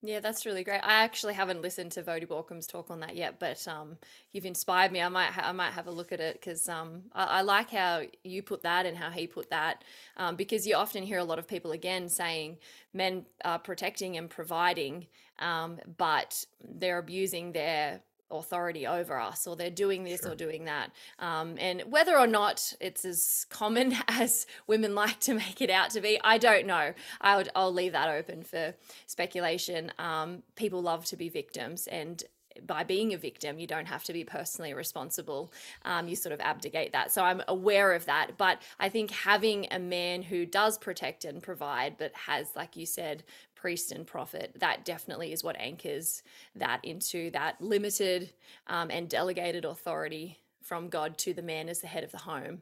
[0.04, 0.82] Yeah, that's really great.
[0.84, 3.98] I actually haven't listened to Voddie Baucham's talk on that yet, but um,
[4.32, 5.00] you've inspired me.
[5.00, 7.70] I might ha- I might have a look at it because um, I-, I like
[7.70, 9.84] how you put that and how he put that
[10.18, 12.58] um, because you often hear a lot of people again saying
[12.94, 15.06] men are protecting and providing,
[15.38, 20.32] um, but they're abusing their authority over us or they're doing this sure.
[20.32, 25.34] or doing that um, and whether or not it's as common as women like to
[25.34, 28.74] make it out to be i don't know I would, i'll leave that open for
[29.08, 32.24] speculation um, people love to be victims and
[32.65, 35.52] by being a victim, you don't have to be personally responsible.
[35.84, 37.12] Um, you sort of abdicate that.
[37.12, 38.38] So I'm aware of that.
[38.38, 42.86] But I think having a man who does protect and provide, but has, like you
[42.86, 43.24] said,
[43.62, 46.24] priest and prophet, that definitely is what anchors
[46.56, 48.34] that into that limited
[48.67, 52.62] um, and delegated authority from God to the man as the head of the home.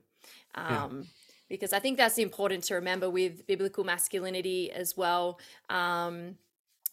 [0.55, 1.03] Um, yeah.
[1.47, 5.39] Because I think that's important to remember with biblical masculinity as well.
[5.69, 6.35] Um,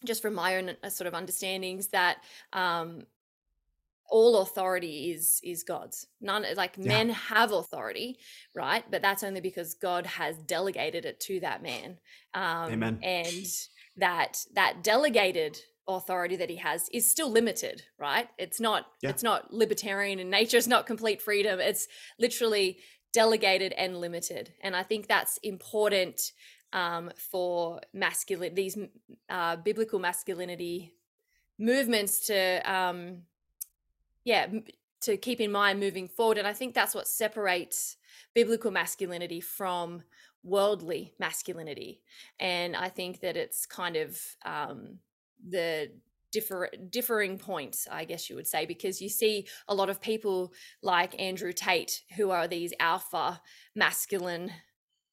[0.05, 2.17] just from my own uh, sort of understandings, that
[2.53, 3.03] um,
[4.09, 6.87] all authority is is god's none like yeah.
[6.87, 8.17] men have authority
[8.55, 11.97] right but that's only because god has delegated it to that man
[12.33, 12.99] um Amen.
[13.03, 13.67] and
[13.97, 18.29] that that delegated authority that he has is still limited right?
[18.37, 19.09] It's not yeah.
[19.09, 21.59] it's not libertarian in nature it's not complete freedom.
[21.59, 21.87] It's
[22.19, 22.79] literally
[23.13, 24.53] delegated and limited.
[24.61, 26.33] And i think that's important
[26.73, 28.77] um, for masculine these
[29.29, 30.93] uh, biblical masculinity
[31.57, 33.23] movements to um,
[34.23, 34.47] yeah
[34.99, 36.37] to keep in mind moving forward.
[36.37, 37.97] And i think that's what separates
[38.33, 40.03] biblical masculinity from
[40.47, 42.01] worldly masculinity
[42.39, 44.97] and i think that it's kind of um,
[45.49, 45.91] the
[46.31, 50.53] differ, differing points i guess you would say because you see a lot of people
[50.81, 53.41] like andrew tate who are these alpha
[53.75, 54.51] masculine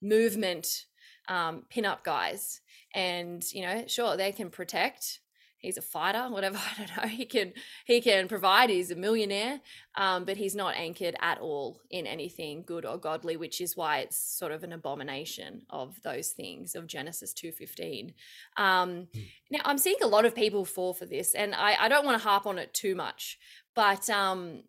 [0.00, 0.86] movement
[1.28, 2.60] um, pinup guys
[2.94, 5.20] and you know sure they can protect
[5.64, 7.52] he's a fighter whatever i don't know he can
[7.84, 9.60] he can provide he's a millionaire
[9.96, 13.98] um, but he's not anchored at all in anything good or godly which is why
[13.98, 18.14] it's sort of an abomination of those things of genesis 2.15
[18.56, 19.26] um, mm.
[19.50, 22.20] now i'm seeing a lot of people fall for this and i, I don't want
[22.20, 23.38] to harp on it too much
[23.74, 24.62] but um,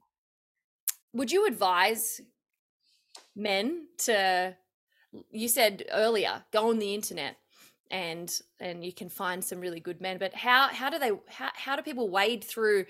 [1.14, 2.22] would you advise
[3.36, 4.56] men to
[5.32, 7.38] you said earlier go on the internet
[7.92, 11.50] and and you can find some really good men but how how do they how,
[11.56, 12.86] how do people wade through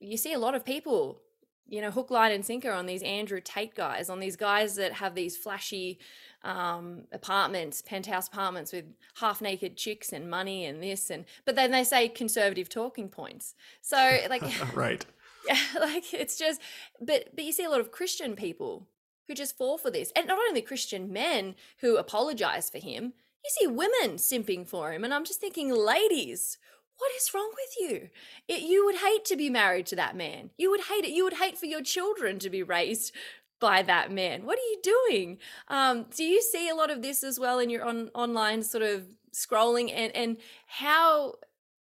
[0.00, 1.20] you see a lot of people
[1.68, 4.94] you know hook line and sinker on these andrew tate guys on these guys that
[4.94, 5.98] have these flashy
[6.44, 8.84] um, apartments penthouse apartments with
[9.16, 13.54] half naked chicks and money and this and but then they say conservative talking points.
[13.80, 14.42] So like
[14.74, 15.04] right.
[15.46, 16.60] yeah like it's just
[17.00, 18.88] but but you see a lot of christian people
[19.28, 23.12] who just fall for this and not only christian men who apologize for him
[23.44, 25.04] you see women simping for him.
[25.04, 26.58] And I'm just thinking, ladies,
[26.98, 28.08] what is wrong with you?
[28.48, 30.50] It, you would hate to be married to that man.
[30.56, 31.10] You would hate it.
[31.10, 33.12] You would hate for your children to be raised
[33.60, 34.44] by that man.
[34.44, 35.38] What are you doing?
[35.68, 38.82] Um, do you see a lot of this as well in your on, online sort
[38.82, 39.92] of scrolling?
[39.94, 41.34] And, and how,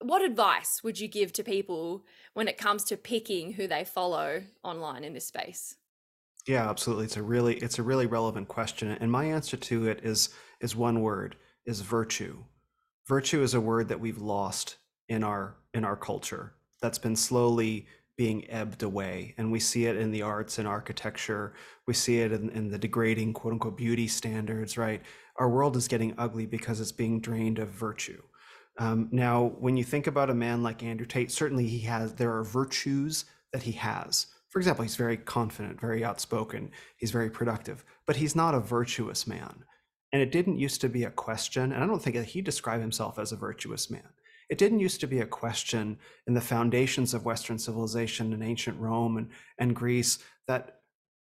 [0.01, 4.42] what advice would you give to people when it comes to picking who they follow
[4.62, 5.77] online in this space?
[6.47, 7.07] Yeah, absolutely.
[7.07, 10.29] It's a really it's a really relevant question, and my answer to it is
[10.61, 11.35] is one word:
[11.66, 12.44] is virtue.
[13.07, 14.76] Virtue is a word that we've lost
[15.09, 16.55] in our in our culture.
[16.81, 21.52] That's been slowly being ebbed away, and we see it in the arts and architecture.
[21.87, 24.79] We see it in, in the degrading quote unquote beauty standards.
[24.79, 25.02] Right,
[25.37, 28.22] our world is getting ugly because it's being drained of virtue.
[28.79, 32.37] Um, now, when you think about a man like Andrew Tate, certainly he has there
[32.37, 34.26] are virtues that he has
[34.57, 39.26] for example, he's very confident, very outspoken, he's very productive, but he's not a virtuous
[39.26, 39.64] man.
[40.12, 42.81] And it didn't used to be a question, and I don't think that he described
[42.81, 44.09] himself as a virtuous man.
[44.49, 48.79] It didn't used to be a question in the foundations of Western civilization in ancient
[48.79, 50.81] Rome and, and Greece that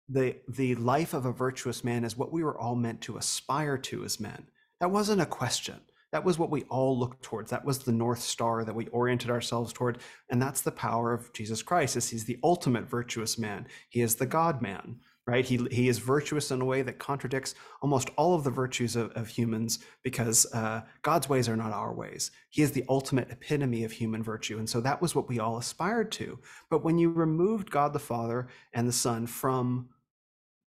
[0.08, 3.76] the, the life of a virtuous man is what we were all meant to aspire
[3.78, 4.46] to as men.
[4.80, 5.80] That wasn't a question
[6.12, 9.30] that was what we all looked towards that was the north star that we oriented
[9.30, 9.98] ourselves toward
[10.30, 14.14] and that's the power of jesus christ is he's the ultimate virtuous man he is
[14.14, 15.44] the god man right?
[15.44, 19.12] He, he is virtuous in a way that contradicts almost all of the virtues of,
[19.12, 22.30] of humans because uh, god's ways are not our ways.
[22.50, 25.58] He is the ultimate epitome of human virtue and so that was what we all
[25.58, 26.38] aspired to.
[26.70, 29.88] But when you removed god the father and the son from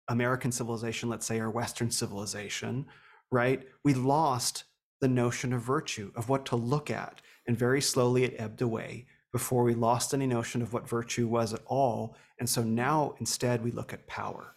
[0.08, 2.86] american civilization let's say or western civilization
[3.31, 4.65] right we lost
[5.01, 7.21] the notion of virtue, of what to look at.
[7.47, 9.05] And very slowly it ebbed away
[9.36, 12.15] before we lost any notion of what virtue was at all.
[12.39, 14.56] And so now instead we look at power.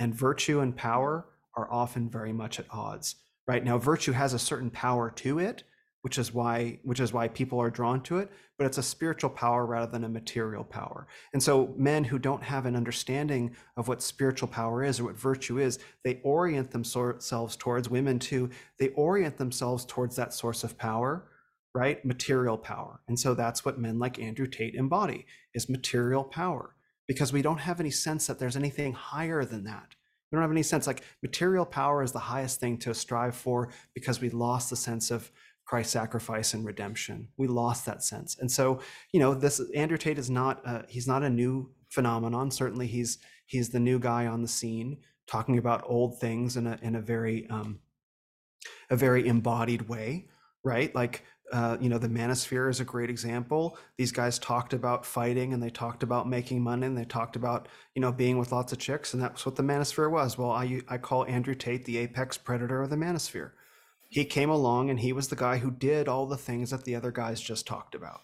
[0.00, 3.14] And virtue and power are often very much at odds.
[3.46, 5.62] Right now, virtue has a certain power to it,
[6.02, 9.30] which is why which is why people are drawn to it but it's a spiritual
[9.30, 13.86] power rather than a material power and so men who don't have an understanding of
[13.86, 18.88] what spiritual power is or what virtue is they orient themselves towards women too they
[18.90, 21.26] orient themselves towards that source of power
[21.74, 26.74] right material power and so that's what men like andrew tate embody is material power
[27.06, 29.94] because we don't have any sense that there's anything higher than that
[30.30, 33.70] we don't have any sense like material power is the highest thing to strive for
[33.94, 35.30] because we lost the sense of
[35.70, 37.28] Christ's sacrifice and redemption.
[37.36, 38.80] We lost that sense, and so
[39.12, 42.50] you know this Andrew Tate is not uh, he's not a new phenomenon.
[42.50, 46.76] Certainly, he's he's the new guy on the scene talking about old things in a
[46.82, 47.78] in a very um,
[48.90, 50.26] a very embodied way,
[50.64, 50.92] right?
[50.92, 53.76] Like uh, you know, the manosphere is a great example.
[53.96, 57.68] These guys talked about fighting and they talked about making money and they talked about,
[57.94, 59.14] you know, being with lots of chicks.
[59.14, 60.38] And that's what the manosphere was.
[60.38, 63.50] Well, I, I call Andrew Tate the apex predator of the manosphere
[64.10, 66.94] he came along and he was the guy who did all the things that the
[66.94, 68.20] other guys just talked about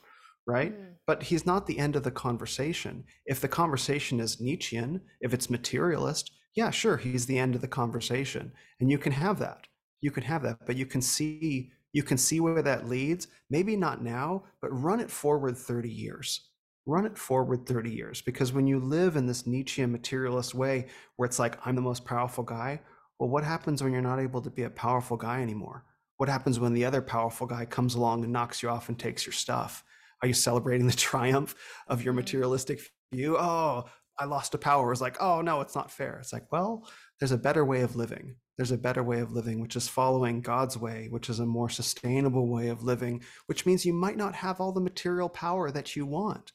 [0.46, 0.92] right mm.
[1.06, 5.48] but he's not the end of the conversation if the conversation is nietzschean if it's
[5.48, 9.66] materialist yeah sure he's the end of the conversation and you can have that
[10.02, 13.76] you can have that but you can see you can see where that leads maybe
[13.76, 16.50] not now but run it forward 30 years
[16.86, 20.86] run it forward 30 years because when you live in this nietzschean materialist way
[21.16, 22.80] where it's like i'm the most powerful guy
[23.18, 25.84] Well, what happens when you're not able to be a powerful guy anymore?
[26.18, 29.26] What happens when the other powerful guy comes along and knocks you off and takes
[29.26, 29.84] your stuff?
[30.22, 31.54] Are you celebrating the triumph
[31.88, 32.18] of your mm-hmm.
[32.18, 32.80] materialistic
[33.12, 33.36] view?
[33.38, 33.84] Oh,
[34.18, 34.92] I lost a power.
[34.92, 36.18] It's like, oh no, it's not fair.
[36.18, 36.88] It's like, well,
[37.18, 38.36] there's a better way of living.
[38.56, 41.68] There's a better way of living, which is following God's way, which is a more
[41.68, 45.94] sustainable way of living, which means you might not have all the material power that
[45.94, 46.52] you want.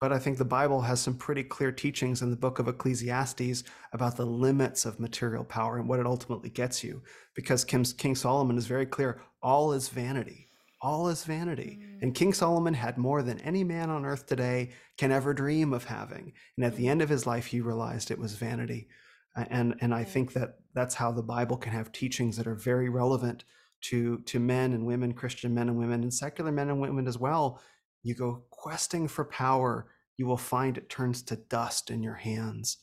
[0.00, 3.64] But I think the Bible has some pretty clear teachings in the book of Ecclesiastes
[3.92, 7.02] about the limits of material power and what it ultimately gets you.
[7.34, 10.48] Because King Solomon is very clear all is vanity.
[10.80, 11.78] All is vanity.
[11.80, 12.02] Mm.
[12.02, 15.84] And King Solomon had more than any man on earth today can ever dream of
[15.84, 16.32] having.
[16.56, 18.88] And at the end of his life, he realized it was vanity
[19.36, 22.88] and and I think that that's how the Bible can have teachings that are very
[22.88, 23.44] relevant
[23.82, 27.18] to to men and women, Christian men and women, and secular men and women as
[27.18, 27.60] well.
[28.02, 32.78] You go questing for power, you will find it turns to dust in your hands,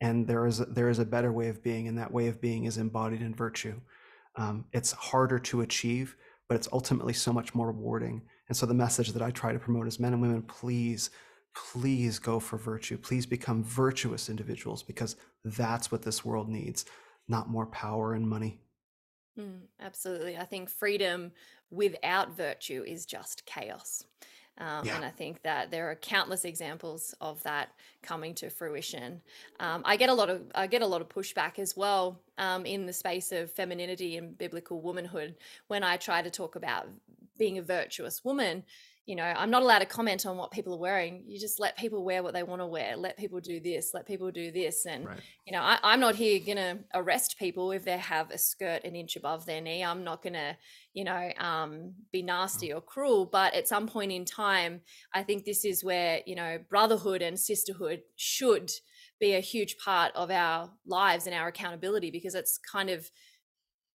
[0.00, 2.40] and there is a, there is a better way of being, and that way of
[2.40, 3.80] being is embodied in virtue.
[4.36, 6.16] Um, it's harder to achieve,
[6.48, 8.22] but it's ultimately so much more rewarding.
[8.48, 11.10] And so the message that I try to promote is men and women, please
[11.56, 12.98] please go for virtue.
[12.98, 16.84] Please become virtuous individuals because that's what this world needs,
[17.28, 18.60] not more power and money.
[19.38, 20.36] Mm, absolutely.
[20.36, 21.32] I think freedom
[21.70, 24.04] without virtue is just chaos.
[24.58, 24.96] Um, yeah.
[24.96, 27.68] And I think that there are countless examples of that
[28.02, 29.20] coming to fruition.
[29.60, 32.64] Um, I get a lot of I get a lot of pushback as well um,
[32.64, 36.88] in the space of femininity and biblical womanhood when I try to talk about
[37.36, 38.64] being a virtuous woman
[39.06, 41.22] you know, I'm not allowed to comment on what people are wearing.
[41.28, 42.96] You just let people wear what they want to wear.
[42.96, 43.92] Let people do this.
[43.94, 44.84] Let people do this.
[44.84, 45.20] And, right.
[45.46, 48.82] you know, I, am not here going to arrest people if they have a skirt
[48.82, 49.84] an inch above their knee.
[49.84, 50.56] I'm not going to,
[50.92, 53.26] you know, um, be nasty or cruel.
[53.26, 54.80] But at some point in time,
[55.14, 58.72] I think this is where, you know, brotherhood and sisterhood should
[59.20, 63.08] be a huge part of our lives and our accountability because it's kind of,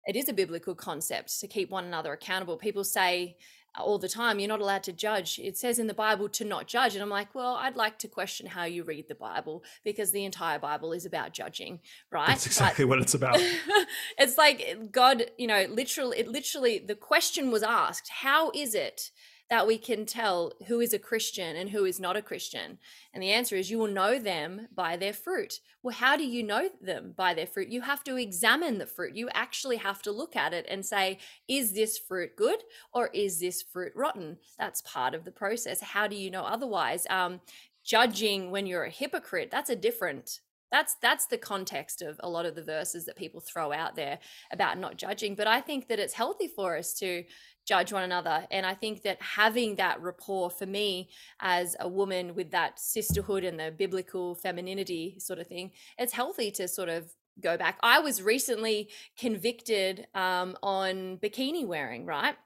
[0.06, 2.56] it is a biblical concept to keep one another accountable.
[2.56, 3.36] People say,
[3.78, 5.38] all the time you're not allowed to judge.
[5.38, 8.08] It says in the bible to not judge and i'm like well i'd like to
[8.08, 12.28] question how you read the bible because the entire bible is about judging right?
[12.28, 13.38] That's exactly but what it's about.
[14.18, 19.10] it's like god you know literally it literally the question was asked how is it
[19.48, 22.78] that we can tell who is a Christian and who is not a Christian?
[23.14, 25.60] And the answer is you will know them by their fruit.
[25.82, 27.68] Well, how do you know them by their fruit?
[27.68, 29.14] You have to examine the fruit.
[29.14, 31.18] You actually have to look at it and say,
[31.48, 32.58] is this fruit good
[32.92, 34.38] or is this fruit rotten?
[34.58, 35.80] That's part of the process.
[35.80, 37.06] How do you know otherwise?
[37.08, 37.40] Um,
[37.84, 40.40] judging when you're a hypocrite, that's a different
[40.72, 44.18] that's that's the context of a lot of the verses that people throw out there
[44.50, 47.22] about not judging but i think that it's healthy for us to
[47.66, 48.46] judge one another.
[48.50, 51.10] And I think that having that rapport for me
[51.40, 56.50] as a woman with that sisterhood and the biblical femininity sort of thing, it's healthy
[56.52, 57.78] to sort of go back.
[57.82, 58.88] I was recently
[59.18, 62.36] convicted um, on bikini wearing, right?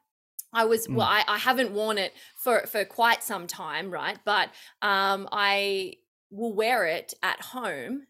[0.53, 1.11] I was well, mm.
[1.11, 4.19] I, I haven't worn it for for quite some time, right?
[4.25, 4.49] But
[4.83, 5.95] um, I
[6.31, 8.07] will wear it at home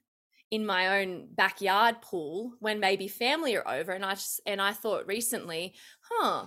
[0.51, 4.73] in my own backyard pool when maybe family are over and I just, and I
[4.73, 6.47] thought recently, huh,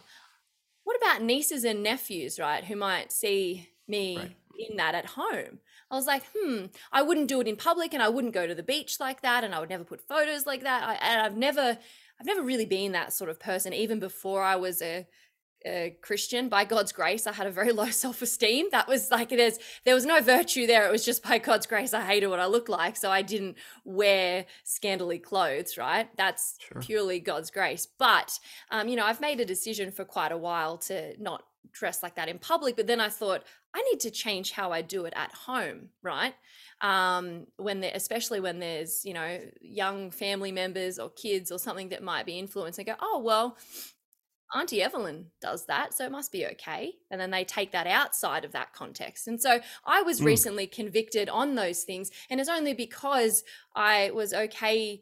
[0.84, 4.36] what about nieces and nephews, right, who might see me right.
[4.70, 5.60] in that at home?
[5.90, 8.56] I was like, hmm, I wouldn't do it in public and I wouldn't go to
[8.56, 10.84] the beach like that and I would never put photos like that.
[10.84, 11.78] I, and I've never,
[12.20, 15.08] I've never really been that sort of person, even before I was a
[15.66, 17.28] a Christian by God's grace.
[17.28, 18.68] I had a very low self esteem.
[18.72, 20.88] That was like there's there was no virtue there.
[20.88, 21.94] It was just by God's grace.
[21.94, 25.78] I hated what I looked like, so I didn't wear scandally clothes.
[25.78, 26.10] Right?
[26.18, 26.82] That's sure.
[26.82, 27.88] purely God's grace.
[27.98, 28.40] But
[28.72, 32.16] um, you know, I've made a decision for quite a while to not dress like
[32.16, 32.76] that in public.
[32.76, 33.44] But then I thought
[33.74, 35.90] I need to change how I do it at home.
[36.02, 36.34] Right?
[36.82, 41.90] Um, when there, especially when there's you know young family members or kids or something
[41.90, 43.58] that might be influenced, and go, oh well
[44.54, 46.94] Auntie Evelyn does that, so it must be okay.
[47.10, 49.28] And then they take that outside of that context.
[49.28, 50.26] And so I was mm.
[50.26, 52.12] recently convicted on those things.
[52.30, 53.44] And it's only because
[53.76, 55.02] I was okay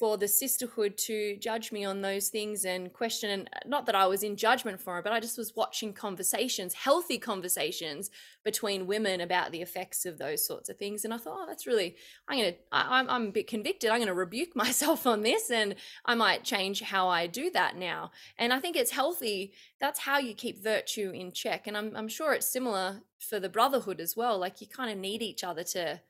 [0.00, 4.06] for the sisterhood to judge me on those things and question and not that I
[4.06, 8.10] was in judgment for it but I just was watching conversations healthy conversations
[8.42, 11.04] between women about the effects of those sorts of things.
[11.04, 11.96] And I thought oh that's really
[12.28, 13.90] I'm going to I'm I'm a bit convicted.
[13.90, 15.74] I'm going to rebuke myself on this and
[16.04, 18.12] I might change how I do that now.
[18.38, 19.52] And I think it's healthy.
[19.78, 21.66] That's how you keep virtue in check.
[21.66, 24.38] And I'm I'm sure it's similar for the brotherhood as well.
[24.38, 26.00] Like you kind of need each other to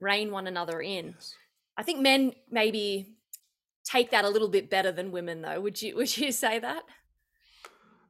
[0.00, 1.14] rein one another in.
[1.16, 1.34] Yes.
[1.76, 3.17] I think men maybe
[3.88, 6.82] take that a little bit better than women though would you would you say that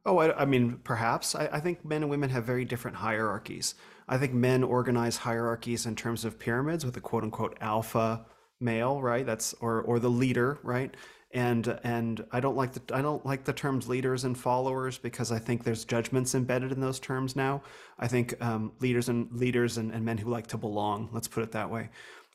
[0.05, 3.75] oh i, I mean perhaps I, I, think men and women have very different hierarchies
[4.07, 8.25] i think men organize hierarchies in terms of pyramids with a quote unquote alpha
[8.59, 10.95] male right that's or or the leader right
[11.31, 15.31] and and I don't like the I don't like the terms leaders and followers because
[15.31, 17.61] I think there's judgments embedded in those terms now.
[17.99, 21.09] I think um, leaders and leaders and, and men who like to belong.
[21.11, 21.89] Let's put it that way.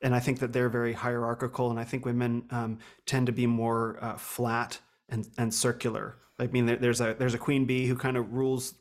[0.05, 3.47] And I think that they're very hierarchical, and I think women um, tend to be
[3.47, 4.79] more uh, flat
[5.09, 6.17] and, and circular.
[6.39, 8.75] I mean, there's a there's a queen bee who kind of rules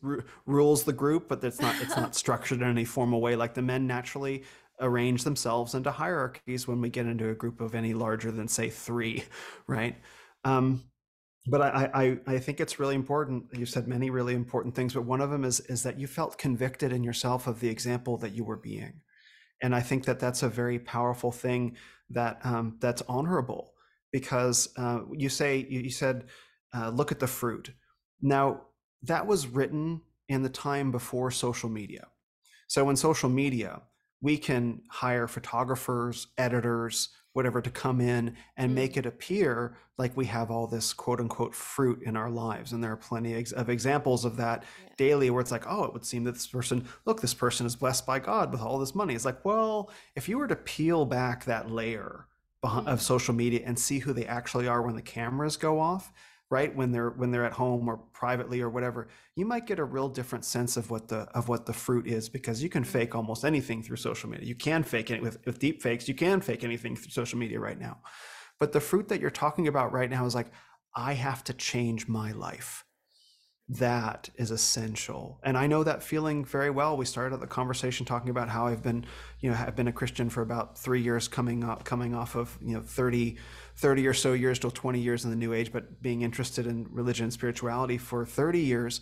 [0.46, 3.36] rules the group, but it's not it's not structured in any formal way.
[3.36, 4.44] Like the men naturally
[4.80, 8.70] arrange themselves into hierarchies when we get into a group of any larger than say
[8.70, 9.24] three,
[9.68, 9.96] right?
[10.44, 10.84] Um,
[11.48, 13.46] but I, I, I think it's really important.
[13.54, 16.38] You said many really important things, but one of them is is that you felt
[16.38, 19.02] convicted in yourself of the example that you were being,
[19.62, 21.78] and I think that that's a very powerful thing
[22.10, 23.74] that um, that's honorable
[24.12, 26.26] because uh, you say you, you said
[26.76, 27.72] uh, look at the fruit.
[28.22, 28.62] Now
[29.04, 32.08] that was written in the time before social media.
[32.68, 33.82] So in social media,
[34.22, 40.26] we can hire photographers, editors, whatever to come in and make it appear like we
[40.26, 42.72] have all this quote unquote fruit in our lives.
[42.72, 44.94] And there are plenty of examples of that yeah.
[44.98, 47.76] daily where it's like, oh, it would seem that this person, look, this person is
[47.76, 49.14] blessed by God with all this money.
[49.14, 52.28] It's like, well, if you were to peel back that layer
[52.64, 52.88] mm.
[52.88, 56.12] of social media and see who they actually are when the cameras go off,
[56.54, 56.74] right?
[56.80, 60.08] When they're when they're at home or privately or whatever you might get a real
[60.08, 63.44] different sense of what the of what the fruit is because you can fake almost
[63.44, 64.46] anything through social media.
[64.46, 67.60] You can fake it with, with deep fakes you can fake anything through social media
[67.60, 67.98] right now.
[68.60, 70.52] But the fruit that you're talking about right now is like
[70.96, 72.86] i have to change my life
[73.70, 75.40] that is essential.
[75.44, 76.98] And i know that feeling very well.
[76.98, 79.06] We started the conversation talking about how i've been
[79.40, 82.58] you know i've been a christian for about three years coming up coming off of
[82.62, 83.38] you know 30
[83.76, 86.88] 30 or so years till 20 years in the new age but being interested in
[86.92, 89.02] religion and spirituality for 30 years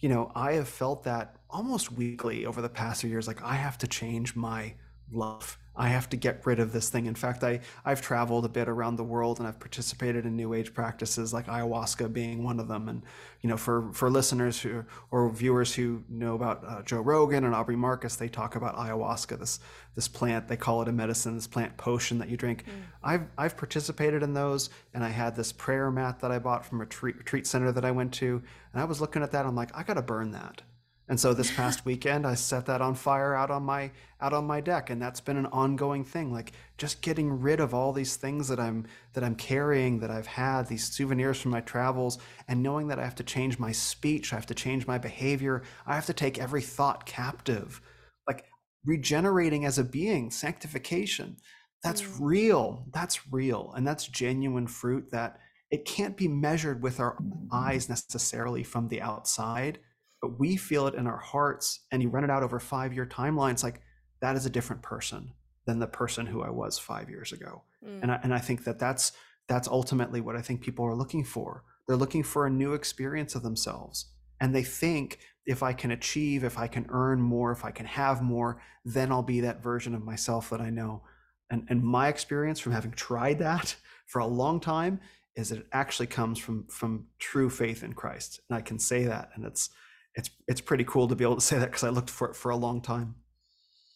[0.00, 3.54] you know i have felt that almost weekly over the past few years like i
[3.54, 4.72] have to change my
[5.12, 7.06] life I have to get rid of this thing.
[7.06, 10.52] In fact, I, I've traveled a bit around the world and I've participated in new
[10.52, 12.88] age practices like ayahuasca being one of them.
[12.88, 13.02] And,
[13.42, 17.54] you know, for, for listeners who, or viewers who know about uh, Joe Rogan and
[17.54, 19.60] Aubrey Marcus, they talk about ayahuasca, this,
[19.94, 22.64] this plant, they call it a medicine, this plant potion that you drink.
[22.64, 22.72] Mm.
[23.04, 26.80] I've, I've participated in those and I had this prayer mat that I bought from
[26.80, 28.42] a retreat, retreat center that I went to.
[28.72, 29.46] And I was looking at that.
[29.46, 30.62] I'm like, I got to burn that.
[31.08, 33.90] And so this past weekend I set that on fire out on my
[34.20, 37.72] out on my deck and that's been an ongoing thing like just getting rid of
[37.72, 38.84] all these things that I'm
[39.14, 43.04] that I'm carrying that I've had these souvenirs from my travels and knowing that I
[43.04, 46.38] have to change my speech, I have to change my behavior, I have to take
[46.38, 47.80] every thought captive.
[48.26, 48.44] Like
[48.84, 51.36] regenerating as a being, sanctification.
[51.82, 52.16] That's mm.
[52.20, 52.86] real.
[52.92, 55.38] That's real and that's genuine fruit that
[55.70, 57.16] it can't be measured with our
[57.52, 59.78] eyes necessarily from the outside
[60.20, 63.06] but we feel it in our hearts and you run it out over five year
[63.06, 63.80] timelines like
[64.20, 65.32] that is a different person
[65.66, 67.62] than the person who i was five years ago.
[67.84, 68.02] Mm.
[68.02, 69.12] and, I, and i think that that's
[69.48, 71.64] that's ultimately what i think people are looking for.
[71.86, 74.06] They're looking for a new experience of themselves
[74.40, 77.86] and they think if i can achieve if i can earn more if i can
[77.86, 81.02] have more then i'll be that version of myself that i know.
[81.50, 85.00] And, and my experience from having tried that for a long time
[85.34, 89.04] is that it actually comes from from true faith in christ and i can say
[89.04, 89.70] that and it's
[90.18, 92.36] it's it's pretty cool to be able to say that because I looked for it
[92.36, 93.14] for a long time.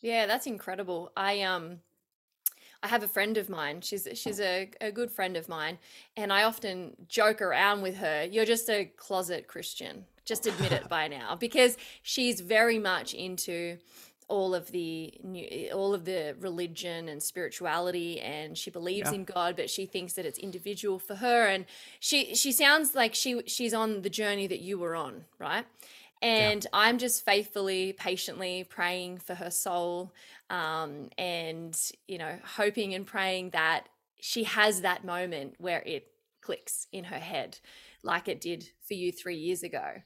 [0.01, 1.13] Yeah, that's incredible.
[1.17, 1.81] I um
[2.83, 3.81] I have a friend of mine.
[3.81, 5.79] She's she's a, a good friend of mine,
[6.17, 8.25] and I often joke around with her.
[8.25, 10.07] You're just a closet Christian.
[10.25, 13.79] Just admit it by now, because she's very much into
[14.29, 19.17] all of the new, all of the religion and spirituality and she believes yeah.
[19.17, 21.67] in God but she thinks that it's individual for her and
[22.01, 25.67] she she sounds like she she's on the journey that you were on right
[26.23, 26.71] and yeah.
[26.73, 30.15] I'm just faithfully, patiently praying for her soul
[30.51, 33.89] um, and, you know, hoping and praying that
[34.21, 36.07] she has that moment where it
[36.41, 37.59] clicks in her head
[38.05, 40.03] like it did for you three years ago.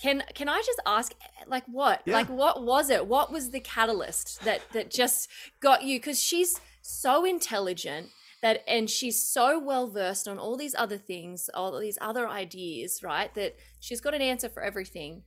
[0.00, 1.12] Can can I just ask
[1.46, 2.02] like what?
[2.06, 2.14] Yeah.
[2.14, 3.06] Like what was it?
[3.06, 5.28] What was the catalyst that that just
[5.60, 8.08] got you cuz she's so intelligent
[8.40, 13.02] that and she's so well versed on all these other things, all these other ideas,
[13.02, 13.32] right?
[13.34, 15.22] That she's got an answer for everything.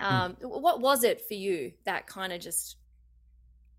[0.00, 0.14] Hmm.
[0.14, 2.76] Um, what was it for you that kind of just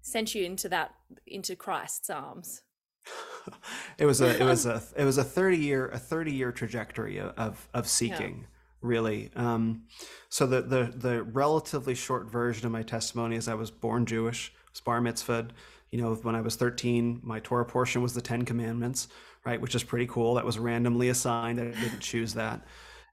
[0.02, 0.92] sent you into that
[1.26, 2.62] into Christ's arms?
[3.98, 7.20] it was a it was a it was a 30 year a 30 year trajectory
[7.20, 8.46] of of seeking yeah.
[8.82, 9.84] really um,
[10.30, 14.54] so the the the relatively short version of my testimony is i was born jewish
[14.72, 15.50] was bar mitzvahed
[15.90, 19.08] you know when i was 13 my torah portion was the 10 commandments
[19.46, 22.64] right which is pretty cool that was randomly assigned i didn't choose that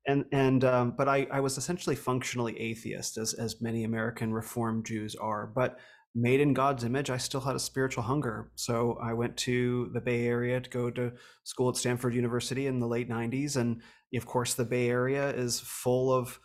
[0.06, 4.82] and and um, but I, I was essentially functionally atheist as as many American Reform
[4.84, 5.46] Jews are.
[5.46, 5.78] But
[6.14, 8.50] made in God's image, I still had a spiritual hunger.
[8.54, 11.12] So I went to the Bay Area to go to
[11.44, 13.56] school at Stanford University in the late 90s.
[13.56, 13.82] And
[14.14, 16.40] of course, the Bay Area is full of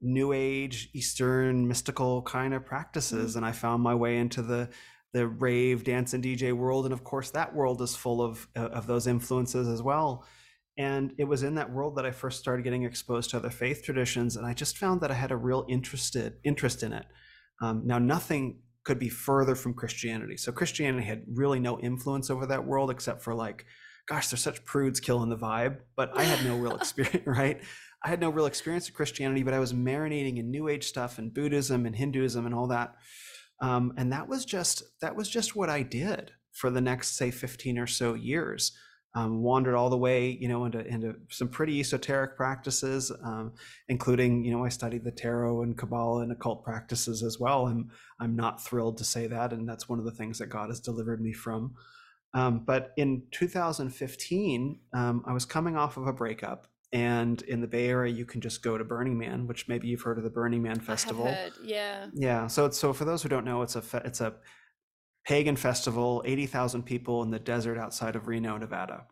[0.00, 3.30] new age, Eastern, mystical kind of practices.
[3.30, 3.38] Mm-hmm.
[3.38, 4.68] And I found my way into the
[5.14, 6.84] the rave dance and DJ world.
[6.84, 10.26] And of course, that world is full of, of those influences as well.
[10.78, 13.82] And it was in that world that I first started getting exposed to other faith
[13.82, 14.36] traditions.
[14.36, 17.04] And I just found that I had a real interested interest in it.
[17.60, 20.36] Um, now, nothing could be further from Christianity.
[20.36, 23.66] So Christianity had really no influence over that world except for like,
[24.08, 25.78] gosh, they're such prudes killing the vibe.
[25.96, 27.60] But I had no real experience, right?
[28.04, 31.18] I had no real experience of Christianity, but I was marinating in New Age stuff
[31.18, 32.94] and Buddhism and Hinduism and all that.
[33.60, 37.32] Um, and that was just that was just what I did for the next say
[37.32, 38.72] 15 or so years
[39.14, 43.52] um, wandered all the way, you know, into into some pretty esoteric practices, um,
[43.88, 47.68] including, you know, I studied the tarot and Kabbalah and occult practices as well.
[47.68, 47.90] And
[48.20, 50.80] I'm not thrilled to say that, and that's one of the things that God has
[50.80, 51.74] delivered me from.
[52.34, 57.66] Um, but in 2015, um, I was coming off of a breakup, and in the
[57.66, 60.30] Bay Area, you can just go to Burning Man, which maybe you've heard of the
[60.30, 61.26] Burning Man Festival.
[61.26, 62.06] Heard, yeah.
[62.12, 62.46] Yeah.
[62.46, 64.34] So, so for those who don't know, it's a it's a
[65.28, 69.04] pagan festival, 80,000 people in the desert outside of Reno, Nevada.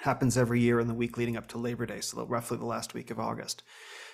[0.00, 2.92] Happens every year in the week leading up to Labor Day, so roughly the last
[2.92, 3.62] week of August.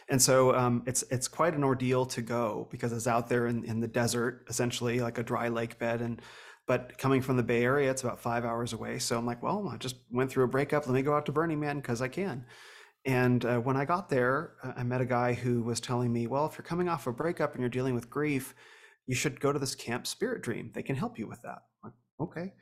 [0.09, 3.65] And so um, it's it's quite an ordeal to go because it's out there in,
[3.65, 6.01] in the desert, essentially like a dry lake bed.
[6.03, 6.23] And
[6.69, 9.01] but coming from the Bay Area, it's about five hours away.
[9.01, 10.87] So I'm like, well, I just went through a breakup.
[10.87, 12.47] Let me go out to Burning Man because I can.
[13.05, 16.29] And uh, when I got there, uh, I met a guy who was telling me,
[16.29, 18.55] well, if you're coming off a breakup and you're dealing with grief,
[19.07, 20.71] you should go to this camp Spirit Dream.
[20.75, 21.63] They can help you with that.
[21.83, 22.53] Like, okay.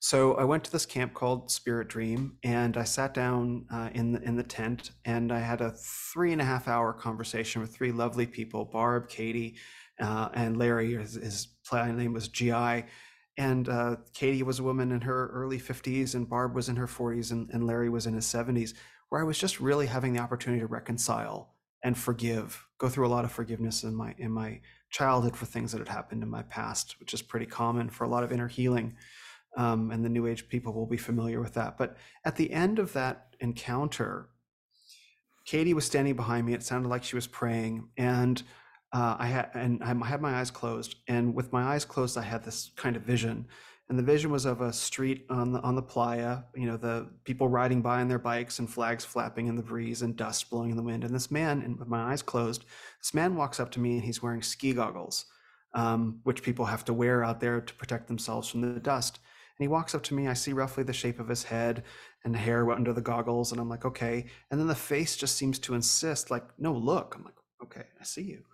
[0.00, 4.12] So I went to this camp called Spirit Dream, and I sat down uh, in
[4.12, 5.72] the in the tent, and I had a
[6.12, 9.56] three and a half hour conversation with three lovely people: Barb, Katie,
[10.00, 10.92] uh, and Larry.
[10.94, 12.84] His, his name was Gi,
[13.38, 16.86] and uh, Katie was a woman in her early fifties, and Barb was in her
[16.86, 18.74] forties, and, and Larry was in his seventies.
[19.08, 23.08] Where I was just really having the opportunity to reconcile and forgive, go through a
[23.08, 24.60] lot of forgiveness in my in my
[24.94, 28.08] childhood for things that had happened in my past, which is pretty common for a
[28.08, 28.94] lot of inner healing.
[29.56, 31.76] Um, and the New Age people will be familiar with that.
[31.76, 34.28] But at the end of that encounter,
[35.46, 36.54] Katie was standing behind me.
[36.54, 38.40] It sounded like she was praying, and
[38.92, 40.94] uh, I had and I had my eyes closed.
[41.08, 43.46] And with my eyes closed, I had this kind of vision
[43.88, 47.06] and the vision was of a street on the on the playa you know the
[47.24, 50.70] people riding by on their bikes and flags flapping in the breeze and dust blowing
[50.70, 51.04] in the wind.
[51.04, 52.64] And this man and with my eyes closed
[53.00, 55.26] this man walks up to me and he's wearing ski goggles
[55.74, 59.18] um, which people have to wear out there to protect themselves from the dust.
[59.58, 61.84] And he walks up to me i see roughly the shape of his head
[62.24, 64.26] and hair under the goggles and i'm like okay.
[64.50, 67.14] And then the face just seems to insist like no look.
[67.16, 68.44] I'm like okay i see you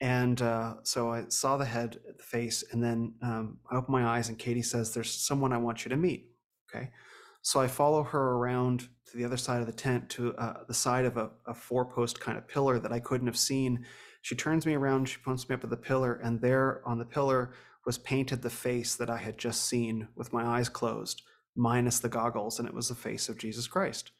[0.00, 4.06] and uh, so I saw the head, the face, and then um, I open my
[4.06, 6.30] eyes, and Katie says, There's someone I want you to meet.
[6.68, 6.90] Okay.
[7.42, 10.74] So I follow her around to the other side of the tent to uh, the
[10.74, 13.86] side of a, a four post kind of pillar that I couldn't have seen.
[14.20, 17.04] She turns me around, she points me up at the pillar, and there on the
[17.04, 17.52] pillar
[17.86, 21.22] was painted the face that I had just seen with my eyes closed,
[21.54, 24.10] minus the goggles, and it was the face of Jesus Christ.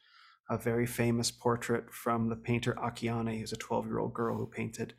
[0.49, 4.47] A very famous portrait from the painter Akiane, who's a 12 year old girl who
[4.47, 4.93] painted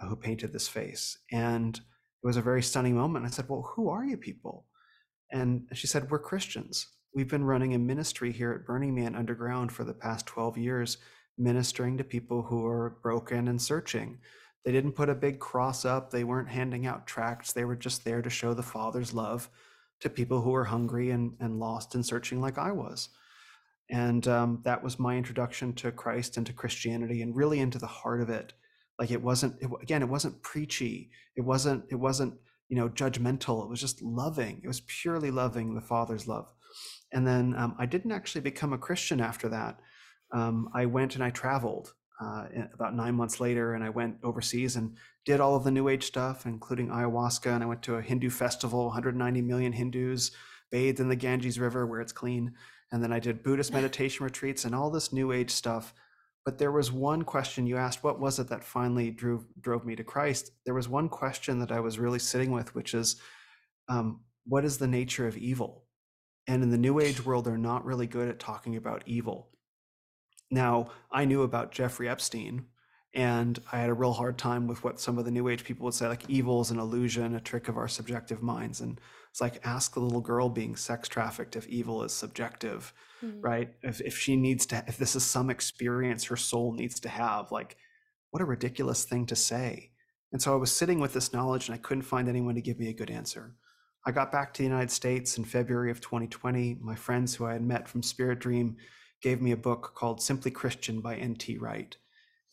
[0.00, 1.18] who painted this face.
[1.32, 3.24] And it was a very stunning moment.
[3.24, 4.66] I said, Well, who are you people?
[5.32, 6.86] And she said, We're Christians.
[7.14, 10.98] We've been running a ministry here at Burning Man Underground for the past 12 years,
[11.38, 14.18] ministering to people who are broken and searching.
[14.64, 18.04] They didn't put a big cross up, they weren't handing out tracts, they were just
[18.04, 19.48] there to show the Father's love
[20.00, 23.08] to people who were hungry and, and lost and searching like I was.
[23.90, 27.86] And um, that was my introduction to Christ and to Christianity and really into the
[27.86, 28.52] heart of it
[28.98, 32.34] like it wasn't it, again it wasn't preachy it wasn't it wasn't
[32.68, 36.52] you know judgmental it was just loving it was purely loving the father's love.
[37.12, 39.78] And then um, i didn't actually become a christian after that.
[40.32, 44.76] Um, i went and i traveled uh, about nine months later and i went overseas
[44.76, 48.02] and did all of the new age stuff including ayahuasca and i went to a
[48.02, 50.32] hindu festival 190 million hindus
[50.70, 52.52] bathed in the ganges river where it's clean.
[52.90, 55.94] And then i did buddhist meditation retreats and all this new age stuff
[56.46, 59.96] but there was one question you asked what was it that finally drove drove me
[59.96, 60.52] to christ?
[60.64, 63.16] There was one question that i was really sitting with which is
[63.88, 65.84] um, what is the nature of evil?
[66.46, 69.50] And in the new age world they're not really good at talking about evil.
[70.50, 72.66] Now i knew about jeffrey epstein
[73.12, 75.84] and i had a real hard time with what some of the new age people
[75.84, 78.80] would say like evil is an illusion a trick of our subjective minds.
[78.80, 79.00] And
[79.32, 82.92] it's like ask the little girl being sex trafficked if evil is subjective
[83.22, 83.40] mm-hmm.
[83.40, 87.08] right if, if she needs to if this is some experience her soul needs to
[87.08, 87.76] have like
[88.30, 89.90] what a ridiculous thing to say
[90.32, 92.78] And so I was sitting with this knowledge and I couldn't find anyone to give
[92.78, 93.54] me a good answer.
[94.04, 96.78] I got back to the United States in February of 2020.
[96.80, 98.76] My friends who I had met from Spirit Dream
[99.22, 101.58] gave me a book called Simply Christian by N.T.
[101.58, 101.96] Wright.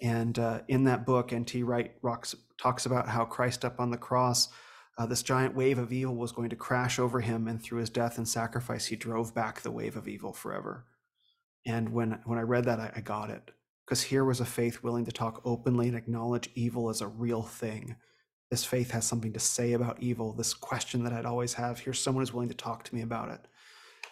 [0.02, 1.64] And uh, in that book, N.T.
[1.64, 4.50] Wright rocks, talks about how Christ up on the cross,
[4.98, 7.90] uh, this giant wave of evil was going to crash over him, and through his
[7.90, 10.86] death and sacrifice, he drove back the wave of evil forever.
[11.66, 13.52] And when when I read that, I, I got it
[13.86, 17.42] because here was a faith willing to talk openly and acknowledge evil as a real
[17.42, 17.96] thing.
[18.50, 20.34] This faith has something to say about evil.
[20.34, 21.80] This question that I'd always have.
[21.80, 23.42] Here's someone who's willing to talk to me about it.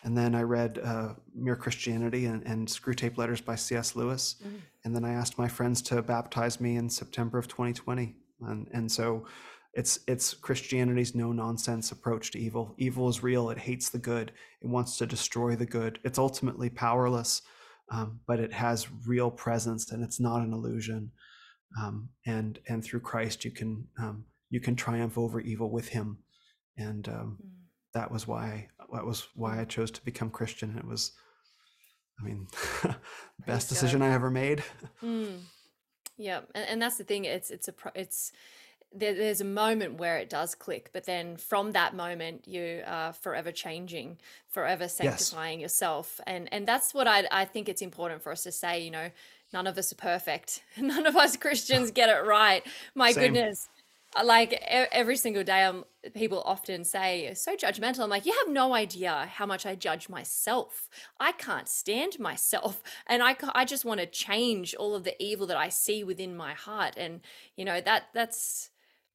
[0.04, 3.96] And then I read uh, Mere Christianity and, and Screwtape Letters by C.S.
[3.96, 4.38] Lewis.
[4.44, 4.56] Mm-hmm.
[4.84, 8.16] And then I asked my friends to baptize me in September of 2020.
[8.42, 9.28] And, and so
[9.74, 12.76] it's it's Christianity's no nonsense approach to evil.
[12.78, 13.50] Evil is real.
[13.50, 14.32] It hates the good.
[14.62, 16.00] It wants to destroy the good.
[16.04, 17.42] It's ultimately powerless,
[17.92, 21.12] um, but it has real presence, and it's not an illusion.
[21.82, 26.20] Um, and and through Christ, you can um, you can triumph over evil with Him.
[26.78, 27.50] And um, mm.
[27.94, 30.78] that was why that was why I chose to become Christian.
[30.78, 31.14] It was,
[32.20, 32.48] I mean,
[33.48, 34.64] best decision I ever made.
[35.04, 35.40] Mm.
[36.18, 37.26] Yeah, and, and that's the thing.
[37.26, 38.32] It's it's a it's
[38.94, 43.14] there, there's a moment where it does click, but then from that moment, you are
[43.14, 44.18] forever changing,
[44.50, 45.72] forever sanctifying yes.
[45.72, 48.84] yourself, and and that's what I I think it's important for us to say.
[48.84, 49.10] You know,
[49.54, 50.64] none of us are perfect.
[50.78, 52.66] None of us Christians get it right.
[52.96, 53.34] My Same.
[53.34, 53.70] goodness,
[54.20, 58.02] uh, like every single day, I'm people often say so judgmental.
[58.02, 60.90] I'm like, you have no idea how much I judge myself.
[61.20, 65.48] I can't stand myself, and I I just want to change all of the evil
[65.48, 67.22] that I see within my heart, and
[67.56, 68.71] you know that that's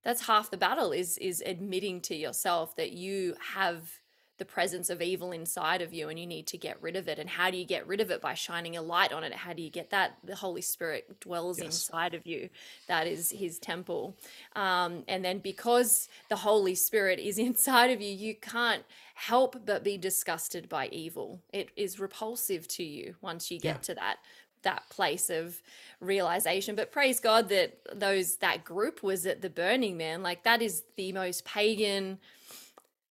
[0.07, 3.91] that's half the battle is is admitting to yourself that you have
[4.39, 7.19] the presence of evil inside of you and you need to get rid of it.
[7.19, 8.21] And how do you get rid of it?
[8.21, 9.33] By shining a light on it.
[9.33, 10.19] How do you get that?
[10.23, 11.67] The holy spirit dwells yes.
[11.67, 12.51] inside of you.
[12.87, 14.15] That is his temple.
[14.55, 18.85] Um, and then because the holy spirit is inside of you you can't
[19.15, 21.41] help but be disgusted by evil.
[21.53, 23.81] It is repulsive to you once you get yeah.
[23.81, 24.19] to that
[24.67, 25.61] that place of
[26.01, 30.61] realization but praise god that those that group was at the burning man like that
[30.61, 32.19] is the most pagan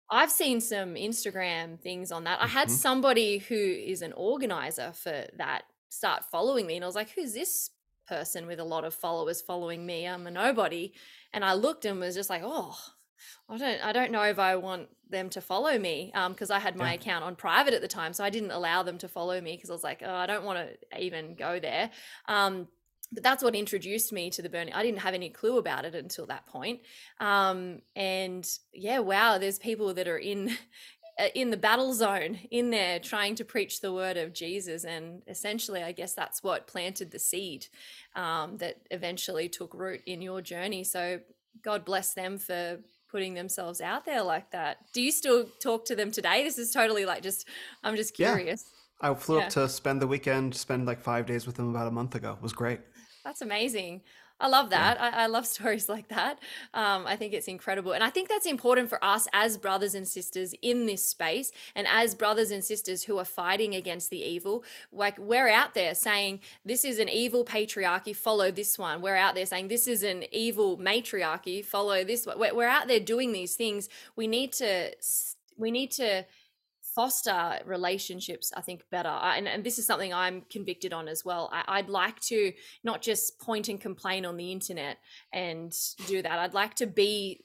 [0.10, 2.42] I've seen some Instagram things on that.
[2.42, 2.78] I had mm-hmm.
[2.78, 7.34] somebody who is an organizer for that start following me, and I was like, "Who's
[7.34, 7.72] this
[8.08, 10.08] person with a lot of followers following me?
[10.08, 10.94] I'm a nobody."
[11.34, 12.78] And I looked and was just like, "Oh,
[13.50, 16.60] I don't I don't know if I want them to follow me because um, I
[16.60, 16.96] had my yeah.
[16.96, 19.70] account on private at the time, so I didn't allow them to follow me because
[19.70, 21.92] I was like, oh, I don't want to even go there.
[22.28, 22.68] Um,
[23.12, 24.74] but that's what introduced me to the burning.
[24.74, 26.82] I didn't have any clue about it until that point.
[27.20, 30.58] Um, and yeah, wow, there's people that are in
[31.20, 34.84] uh, in the battle zone in there trying to preach the word of Jesus.
[34.84, 37.68] And essentially, I guess that's what planted the seed
[38.16, 40.84] um, that eventually took root in your journey.
[40.84, 41.22] So
[41.64, 44.78] God bless them for putting themselves out there like that.
[44.94, 46.44] Do you still talk to them today?
[46.44, 47.48] This is totally like just,
[47.84, 48.66] I'm just curious.
[49.02, 49.10] Yeah.
[49.12, 49.46] I flew yeah.
[49.46, 52.34] up to spend the weekend, spend like five days with them about a month ago.
[52.34, 52.80] It was great.
[53.24, 54.02] That's amazing.
[54.40, 54.98] I love that.
[54.98, 55.12] Yeah.
[55.14, 56.40] I, I, love stories like that.
[56.74, 57.94] Um, I think it's incredible.
[57.94, 61.88] And I think that's important for us as brothers and sisters in this space and
[61.90, 64.64] as brothers and sisters who are fighting against the evil.
[64.92, 69.02] Like we're out there saying, this is an evil patriarchy, follow this one.
[69.02, 72.38] We're out there saying, this is an evil matriarchy, follow this one.
[72.38, 73.88] We're, we're out there doing these things.
[74.16, 74.92] We need to,
[75.58, 76.26] we need to
[76.96, 79.10] foster relationships i think better.
[79.10, 81.50] And, and this is something i'm convicted on as well.
[81.52, 84.98] I, i'd like to not just point and complain on the internet
[85.34, 85.76] and
[86.08, 86.40] do that.
[86.40, 87.42] I'd like to be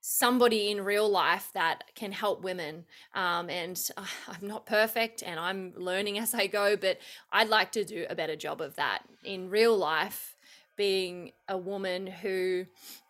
[0.00, 2.84] somebody in real life that can help women.
[3.14, 6.98] Um, and uh, i'm not perfect and i'm learning as i go but
[7.32, 9.02] i'd like to do a better job of that.
[9.24, 10.36] In real life
[10.76, 12.64] being a woman who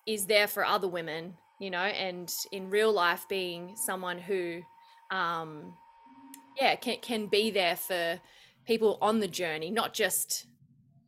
[0.07, 4.61] is there for other women you know and in real life being someone who
[5.11, 5.75] um,
[6.61, 8.21] yeah, can can be there for
[8.67, 10.47] people on the journey, not just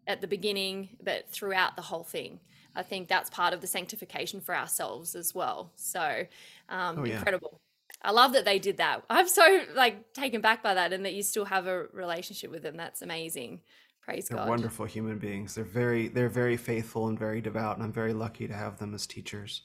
[0.06, 2.40] at the beginning, but throughout the whole thing.
[2.74, 5.72] I think that's part of the sanctification for ourselves as well.
[5.76, 6.24] So
[6.68, 7.16] um, oh, yeah.
[7.18, 7.60] incredible.
[8.02, 9.04] I love that they did that.
[9.10, 12.62] I'm so like taken back by that, and that you still have a relationship with
[12.62, 12.76] them.
[12.76, 13.60] That's amazing.
[14.00, 14.48] Praise they're God.
[14.48, 15.54] wonderful human beings.
[15.54, 18.94] They're very they're very faithful and very devout, and I'm very lucky to have them
[18.94, 19.62] as teachers.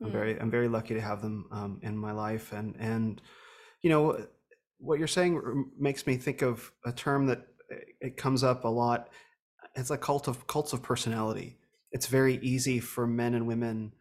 [0.00, 0.12] I'm mm.
[0.12, 3.20] very I'm very lucky to have them um, in my life, and and
[3.82, 4.26] you know
[4.78, 8.68] what you're saying makes me think of a term that eh, it comes up a
[8.68, 9.08] lot.
[9.76, 11.58] It's a cult of cults of personality.
[11.92, 13.92] It's very easy for men and women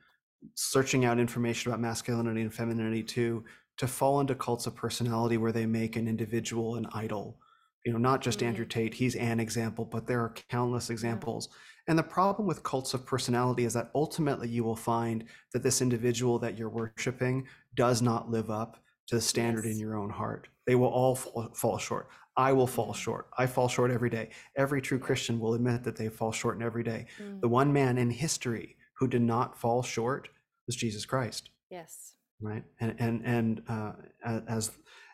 [0.56, 3.44] searching out information about masculinity and femininity to
[3.78, 7.40] to fall into cults of personality where they make an individual an idol.
[7.86, 11.50] You know not just andrew Mm, tate he's an example but there are countless examples.
[11.88, 15.82] And the problem with cults of personality is that ultimately you will find that this
[15.82, 18.78] individual that you're worshiping does not live up
[19.12, 20.48] to the standard in your own heart.
[20.66, 22.08] They will all fall, fall short.
[22.38, 23.28] I will fall short.
[23.38, 24.30] I fall short every day.
[24.56, 27.08] Every true christian will admit that they fall short in every day.
[27.22, 30.30] Mm, the one man in history who did not fall short
[30.66, 31.50] was jesus christ.
[31.70, 32.14] Yes.
[32.40, 32.64] right?
[32.80, 33.92] And and and uh,
[34.48, 34.72] as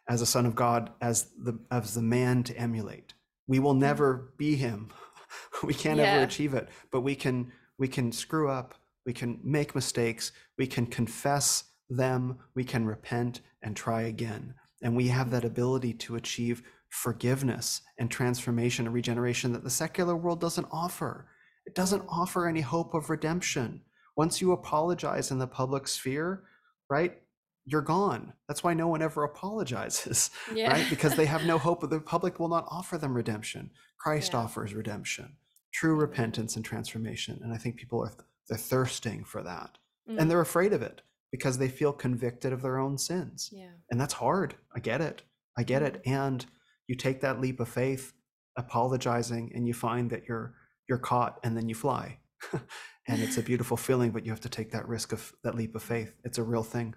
[0.08, 3.16] as a son of god as the as the man to emulate.
[3.48, 4.90] We will Mm, never be him.
[5.64, 6.70] We can't ever achieve it.
[6.92, 8.76] But we can we can screw up.
[9.08, 10.32] We can make mistakes.
[10.58, 12.38] We can confess them.
[12.56, 17.82] We can repent and try again and we have that Mm, ability to achieve forgiveness
[18.00, 21.30] and transformation and regeneration that the secular world doesn't offer
[21.68, 23.82] it doesn't mm, offer any hope of redemption
[24.18, 26.46] once you apologize in the public sphere
[26.90, 27.18] right?
[27.66, 28.34] You're gone.
[28.50, 30.72] That's why no one ever apologizes, yeah.
[30.72, 30.90] right?
[30.90, 31.82] Because they have no hope.
[31.82, 33.72] That the public will not offer them redemption.
[34.00, 34.42] Christ yeah.
[34.42, 35.38] offers redemption,
[35.74, 37.42] true repentance and transformation.
[37.44, 38.14] And I think people are
[38.50, 39.78] they're thirsting for that.
[40.18, 41.02] And Mm, they're afraid of it
[41.32, 43.50] because they feel convicted of their own sins.
[43.52, 43.72] yeah.
[43.90, 44.56] And that's hard.
[44.76, 45.24] I get it.
[45.58, 46.02] I get it.
[46.04, 46.14] Mm-hmm.
[46.14, 46.46] And
[46.88, 48.14] you take that leap of faith,
[48.58, 50.56] apologizing, and you find that you're
[50.88, 52.18] you're caught and then you fly.
[52.54, 55.76] and it's a beautiful feeling, but you have to take that risk of that leap
[55.76, 56.14] of faith.
[56.24, 56.96] It's a real thing.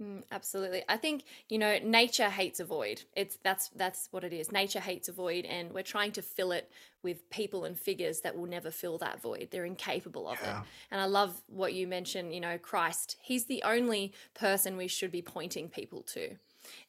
[0.00, 0.84] Mm, absolutely.
[0.88, 3.02] I think, you know, nature hates a void.
[3.16, 4.52] It's that's that's what it is.
[4.52, 6.70] Nature hates a void and we're trying to fill it
[7.02, 9.48] with people and figures that will never fill that void.
[9.50, 10.54] They're incapable of it.
[10.90, 13.16] And I love what you mentioned, you know, Christ.
[13.20, 16.36] He's the only person we should be pointing people to.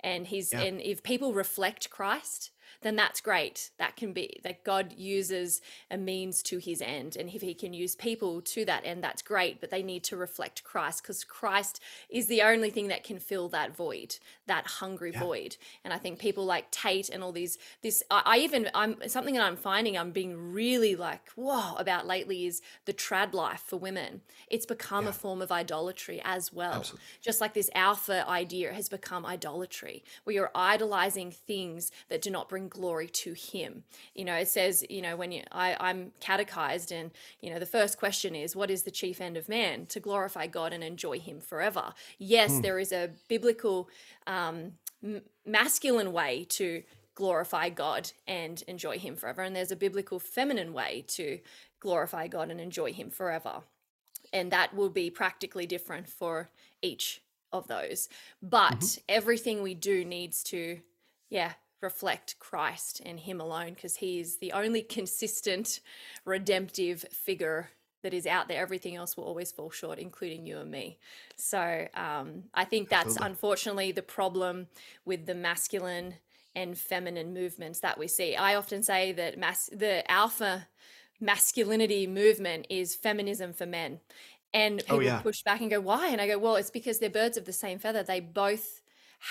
[0.02, 0.62] And he's Yeah.
[0.62, 2.52] and if people reflect Christ,
[2.82, 3.72] then that's great.
[3.78, 7.16] That can be that God uses a means to his end.
[7.16, 9.60] And if he can use people to that end, that's great.
[9.60, 13.50] But they need to reflect Christ because Christ is the only thing that can fill
[13.50, 14.18] that void,
[14.48, 15.20] that hungry Yeah.
[15.20, 15.58] void.
[15.84, 19.34] And I think people like Tate and all these, this, I, I even, I'm something
[19.36, 23.78] that I'm finding I'm being really like, whoa, about lately is the trad life for
[23.78, 24.22] women.
[24.50, 25.10] It's become Yeah.
[25.12, 26.74] a form of idolatry as well.
[26.76, 27.06] Absolutely.
[27.22, 30.04] Just like this alpha idea has become idolatry.
[30.24, 33.84] where you're idolizing things that do not bring glory to Him.
[34.14, 37.66] You know, it says, you know, when you, I, I'm catechized, and you know, the
[37.66, 39.86] first question is, what is the chief end of man?
[39.88, 41.94] To glorify God and enjoy Him forever.
[42.18, 42.62] Yes, Hmm.
[42.62, 43.90] there is a biblical
[44.28, 46.84] um, m- masculine way to
[47.16, 51.40] glorify God and enjoy Him forever, and there's a biblical feminine way to
[51.80, 53.62] glorify God and enjoy Him forever
[54.34, 56.50] and that will be practically different for
[56.82, 58.10] each of those
[58.44, 59.00] but Mhm.
[59.10, 60.82] everything we do needs to
[61.30, 65.80] yeah reflect christ and him alone because he is the only consistent
[66.26, 67.70] redemptive figure
[68.02, 70.98] that is out there everything else will always fall short including you and me
[71.36, 73.28] so um, i think that's Absolutely.
[73.28, 74.68] unfortunately the problem
[75.06, 76.16] with the masculine
[76.56, 80.68] and feminine movements that we see i often say that mas- the alpha
[81.20, 84.00] masculinity movement is feminism for men.
[84.54, 85.20] And Oh people yeah.
[85.20, 86.08] push back and go, why?
[86.08, 88.02] And I go, well, it's because they're birds of the same feather.
[88.02, 88.82] They both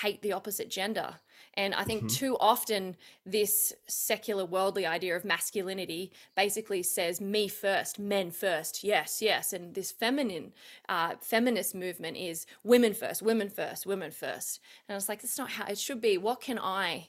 [0.03, 1.17] hate the opposite gender.
[1.59, 2.97] And I think hmm too often
[3.27, 9.53] this secular worldly idea of masculinity basically says me first, men first, yes, yes.
[9.53, 10.53] And this feminine,
[10.89, 14.61] uh, feminist movement is women first, women first, women first.
[14.89, 16.17] And I was like, it's not how it should be.
[16.17, 17.09] What can I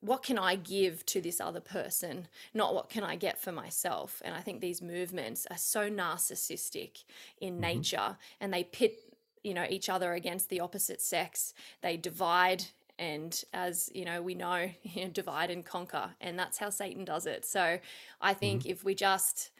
[0.00, 4.22] what can I give to this other person, not what can I get for myself.
[4.24, 7.04] And I think these movements are so narcissistic
[7.40, 9.00] in hmm nature and they pit,
[9.42, 11.52] you know, each other against the opposite sex.
[11.82, 12.66] They divide
[12.98, 17.04] and as you know we know you know, divide and conquer and that's how satan
[17.04, 17.78] does it so
[18.20, 19.50] i hmm think if we just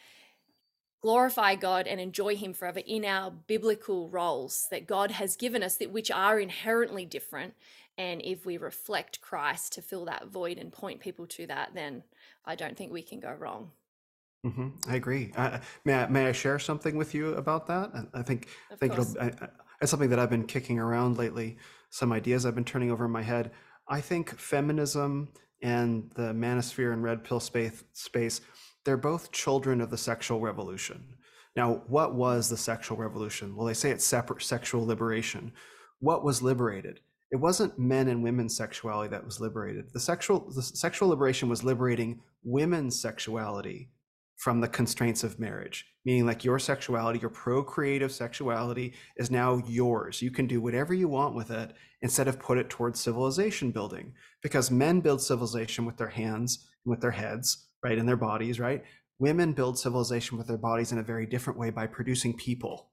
[1.01, 5.77] glorify god and enjoy him forever in our biblical roles that god has given us
[5.77, 7.55] that which are inherently different
[7.97, 12.05] and if we reflect Christ to fill that void and point people to that, then
[12.45, 13.73] I don't think we can go wrong.
[14.45, 15.33] hmm I agree.
[15.37, 17.91] Uh, may I, may I share something with you about that?
[17.95, 19.17] I, I think I think it'll.
[19.21, 19.49] I, I,
[19.81, 21.57] it's something that I've been kicking around lately.
[21.91, 23.51] Some ideas I've been turning over in my head.
[23.89, 25.29] I think feminism
[25.63, 28.41] and the manosphere and red pill space space
[28.85, 31.05] they're both children of the sexual revolution.
[31.55, 33.55] Now, what was the sexual revolution?
[33.55, 35.53] Well, they say it's separate sexual liberation.
[36.01, 37.01] What was liberated?
[37.31, 39.93] It wasn't men and women's sexuality that was liberated.
[39.93, 43.91] The sexual the sexual liberation was liberating women's sexuality
[44.39, 50.23] from the constraints of marriage, meaning like your sexuality, your procreative sexuality is now yours.
[50.23, 51.73] You can do whatever you want with it
[52.03, 56.91] instead of put it towards civilization building because men build civilization with their hands and
[56.93, 58.85] with their heads, right, and their bodies, right?
[59.19, 62.91] Women build civilization with their bodies in a very different way by producing people,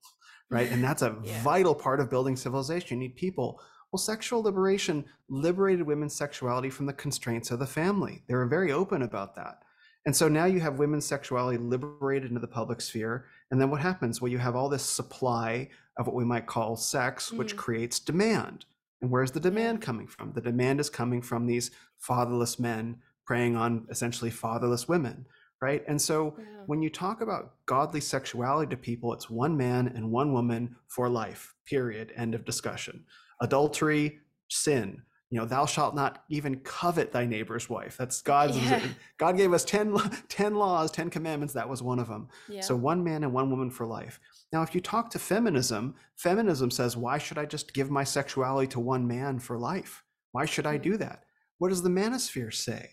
[0.50, 0.72] right?
[0.72, 1.44] And that's a Yeah.
[1.44, 3.00] vital part of building civilization.
[3.00, 3.62] You need people.
[3.92, 8.24] Well, sexual liberation liberated women's sexuality from the constraints of the family.
[8.28, 9.60] They were very open about that.
[10.06, 13.26] And so now you have women's sexuality liberated into the public sphere.
[13.50, 14.22] And then what happens?
[14.22, 18.00] Well, you have all this supply of what we might call sex, which Mm, creates
[18.00, 18.66] demand.
[19.02, 20.34] And where's the demand coming from?
[20.34, 25.26] The demand is coming from these fatherless men preying on essentially fatherless women,
[25.62, 25.84] right?
[25.88, 26.64] And so Yeah.
[26.68, 31.10] when you talk about godly sexuality to people, it's one man and one woman for
[31.10, 32.14] life, period.
[32.16, 33.06] End of discussion.
[33.42, 35.02] Adultery, sin.
[35.32, 37.98] You know, thou shalt not even covet thy neighbor's wife.
[37.98, 38.58] That's God's.
[38.58, 38.86] Yeah.
[39.18, 39.98] God gave us 10,
[40.30, 41.54] 10 laws, 10 commandments.
[41.54, 42.28] That was one of them.
[42.48, 42.62] Yeah.
[42.62, 44.20] So one man and one woman for life.
[44.54, 48.68] Now, if you talk to feminism, feminism says, why should I just give my sexuality
[48.68, 50.04] to one man for life?
[50.32, 51.24] Why should I Mm, do that?
[51.58, 52.92] What does the manosphere say?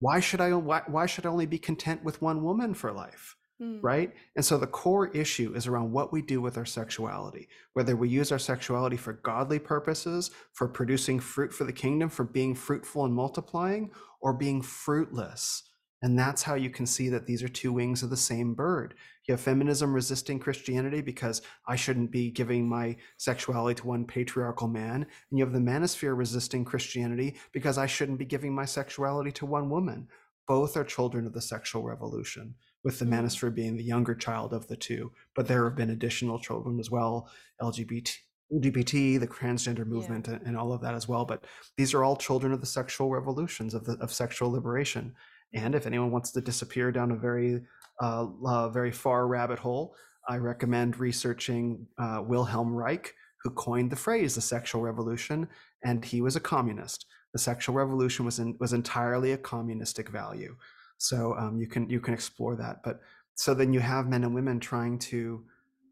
[0.00, 3.35] Why should I why, why should I only be content with one woman for life?
[3.60, 4.12] Mm, Right?
[4.34, 8.08] And so the core issue is around what we do with our sexuality, whether we
[8.08, 13.04] use our sexuality for godly purposes, for producing fruit for the kingdom, for being fruitful
[13.04, 13.90] and multiplying,
[14.20, 15.62] or being fruitless.
[16.02, 18.94] And that's how you can see that these are two wings of the same bird.
[19.26, 24.68] You have feminism resisting Christianity because I shouldn't be giving my sexuality to one patriarchal
[24.68, 25.02] man.
[25.02, 29.46] And you have the manosphere resisting Christianity because I shouldn't be giving my sexuality to
[29.46, 30.06] one woman.
[30.46, 32.54] Both are children of the sexual revolution,
[32.86, 35.10] with the mm, manosphere being the younger child of the two.
[35.34, 37.28] But there have been additional children as well,
[37.60, 38.16] LGBT.
[38.54, 41.24] LGBT, the transgender movement, and, and all of that as well.
[41.24, 45.16] But these are all children of the sexual revolutions of the of sexual liberation.
[45.52, 47.62] And if anyone wants to disappear down a very
[48.00, 49.96] uh, uh, very far rabbit hole,
[50.28, 53.12] I recommend researching uh, Wilhelm Reich,
[53.42, 55.48] who coined the phrase the sexual revolution,
[55.84, 57.06] and he was a communist.
[57.32, 60.54] The sexual revolution was in, was entirely a communistic value.
[60.98, 62.82] So um, you can you can explore that.
[62.82, 63.00] But
[63.34, 65.44] so then you have men and women trying to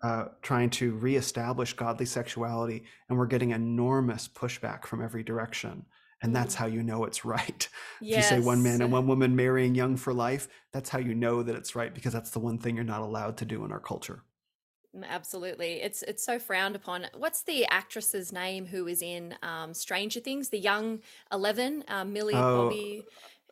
[0.02, 5.86] uh, trying to reestablish godly sexuality, and we're getting enormous pushback from every direction.
[6.22, 7.68] And that's Mm, how you know it's right.
[8.10, 11.14] If you say one man and one woman marrying young for life, that's how you
[11.14, 13.72] know that it's right because that's the one thing you're not allowed to do in
[13.72, 14.24] our culture.
[15.02, 15.82] Absolutely.
[15.82, 17.06] It's it's so frowned upon.
[17.16, 20.50] What's the actress's name who is in um, Stranger Things?
[20.50, 21.00] The young
[21.32, 23.08] Eleven, uh, Millie Oh, Bobby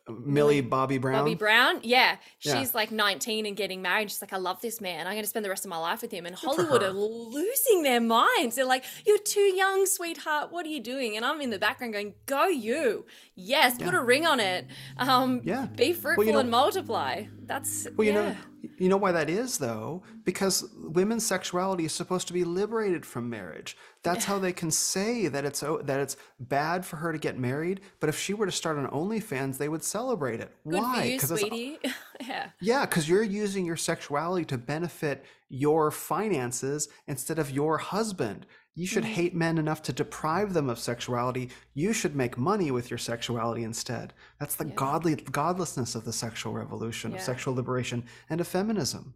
[0.09, 1.35] Millie Bobby Bobby Brown.
[1.35, 1.79] Brown.
[1.83, 4.11] Yeah, Yeah, she's like 19 and getting married.
[4.11, 5.07] She's like, I love this man.
[5.07, 6.25] I'm going to spend the rest of my life with him.
[6.25, 8.55] And good Hollywood are losing their minds.
[8.55, 10.51] They're like, You're too young, sweetheart.
[10.51, 11.15] What are you doing?
[11.15, 13.05] And I'm in the background going, Go you.
[13.35, 14.67] Yes, put a ring on it.
[14.97, 15.67] Um, yeah.
[15.67, 17.23] be Well, you fruitful and multiply.
[17.45, 18.35] That's, Well, you know,
[18.77, 23.29] you know why that is though, because women's sexuality is supposed to be liberated from
[23.29, 23.77] marriage.
[24.03, 27.81] That's how they can say that it's that it's bad for her to get married.
[27.99, 30.51] But if she were to start on OnlyFans, they would celebrate it.
[30.67, 31.17] Good Why?
[31.19, 31.43] Because
[32.21, 32.49] yeah.
[32.59, 38.45] yeah, because you're using your sexuality to benefit your finances instead of your husband.
[38.75, 41.49] You should Mm, hate men enough to deprive them of sexuality.
[41.75, 44.13] You should make money with your sexuality instead.
[44.39, 44.73] That's the yeah.
[44.75, 49.13] godly godlessness of the sexual revolution, of sexual liberation, and of feminism.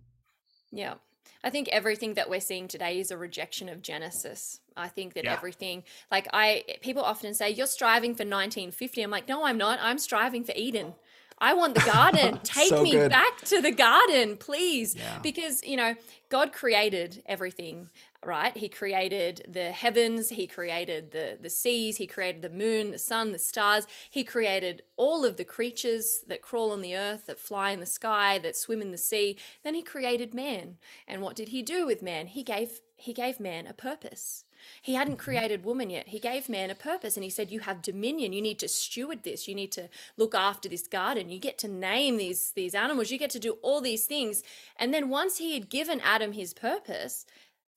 [0.72, 0.96] Yeah.
[1.44, 4.60] I think everything that we're seeing today is a rejection of Genesis.
[4.76, 5.34] I think that Yeah.
[5.34, 9.02] everything, like I, people often say, you're striving for 1950.
[9.02, 9.80] I'm like, no, I'm not.
[9.82, 10.94] I'm striving for Eden.
[11.40, 12.40] I want the garden.
[12.44, 13.12] Take so me good.
[13.12, 14.96] back to the garden, please.
[14.96, 15.20] Yeah.
[15.20, 15.96] Because, you know,
[16.30, 17.90] God created everything,
[18.28, 18.56] right?
[18.56, 23.32] He created the heavens, he created the the seas, he created the moon, the sun,
[23.32, 23.88] the stars.
[24.10, 27.86] He created all of the creatures that crawl on the earth, that fly in the
[27.86, 29.38] sky, that swim in the sea.
[29.64, 30.78] Then he created man.
[31.08, 32.28] And what did he do with man?
[32.28, 34.44] He gave he gave man a purpose.
[34.82, 35.24] He hadn't mm-hmm.
[35.24, 36.10] created woman yet.
[36.10, 38.34] He gave man a purpose and he said, You have dominion.
[38.34, 39.48] You need to steward this.
[39.48, 41.30] You need to look after this garden.
[41.30, 43.12] You get to name these, these animals.
[43.12, 44.44] You get to do all these things.
[44.78, 47.26] And then once he had given Adam his purpose,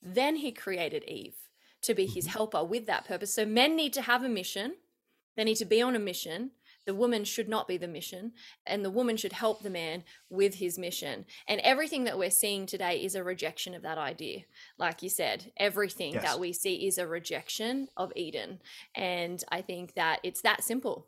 [0.03, 1.36] then he created Eve
[1.82, 2.32] to be his mm-hmm.
[2.32, 3.34] helper with that purpose.
[3.34, 4.74] So men need to have a mission,
[5.36, 6.53] they need to be on a mission.
[6.86, 8.32] The woman should not be the mission,
[8.66, 11.26] and the woman should help the man with his mission.
[11.46, 14.44] And everything that we're seeing today is a rejection of that idea.
[14.78, 16.22] Like you said, everything Yes.
[16.24, 18.61] that we see is a rejection of Eden.
[18.94, 21.07] And I think that it's that simple.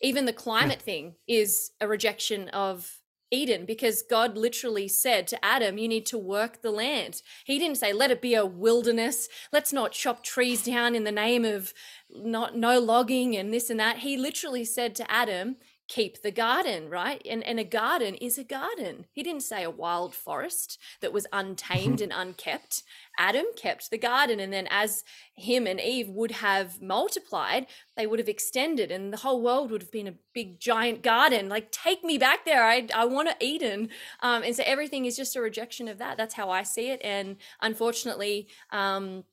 [0.00, 0.38] Even the Yeah.
[0.38, 3.01] climate thing is a rejection of
[3.32, 7.22] Eden because God literally said to Adam, You need to work the land.
[7.44, 9.28] He didn't say, Let it be a wilderness.
[9.52, 11.72] Let's not chop trees down in the name of
[12.14, 13.98] not no logging and this and that.
[13.98, 15.56] He literally said to Adam,
[15.92, 17.20] Keep the garden, right?
[17.28, 19.04] And, and a garden is a garden.
[19.12, 22.82] He didn't say a wild forest that was untamed and unkept.
[23.18, 24.40] Adam kept the garden.
[24.40, 25.04] And then, as
[25.36, 29.82] him and Eve would have multiplied, they would have extended, and the whole world would
[29.82, 31.50] have been a big, giant garden.
[31.50, 32.64] Like, take me back there.
[32.64, 33.90] I, I want to Eden.
[34.22, 36.16] Um, and so, everything is just a rejection of that.
[36.16, 37.02] That's how I see it.
[37.04, 39.24] And unfortunately, um,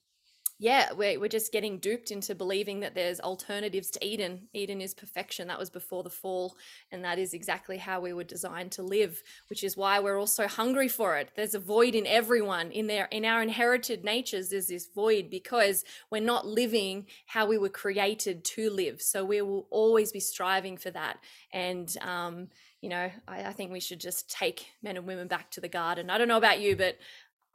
[0.62, 4.50] yeah, we're, we're just getting duped into believing that there's alternatives to Eden.
[4.54, 5.48] Eden is perfection.
[5.48, 6.58] That was before the fall.
[6.92, 10.28] And that is exactly how we were designed to live, which is why we're all
[10.28, 11.30] so hungry for it.
[11.38, 12.72] There's a void in everyone.
[12.72, 17.58] In their in our inherited natures, there's this void because we're not living how we
[17.58, 19.02] were created to live.
[19.02, 21.20] So we will always be striving for that.
[21.54, 22.50] And um,
[22.82, 25.70] you know, I, I think we should just take men and women back to the
[25.70, 26.10] garden.
[26.10, 26.98] I don't know about you, but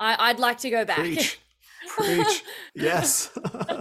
[0.00, 1.00] I, would like to go back.
[1.00, 1.38] Preach.
[1.88, 2.44] Preach.
[2.74, 3.30] yes.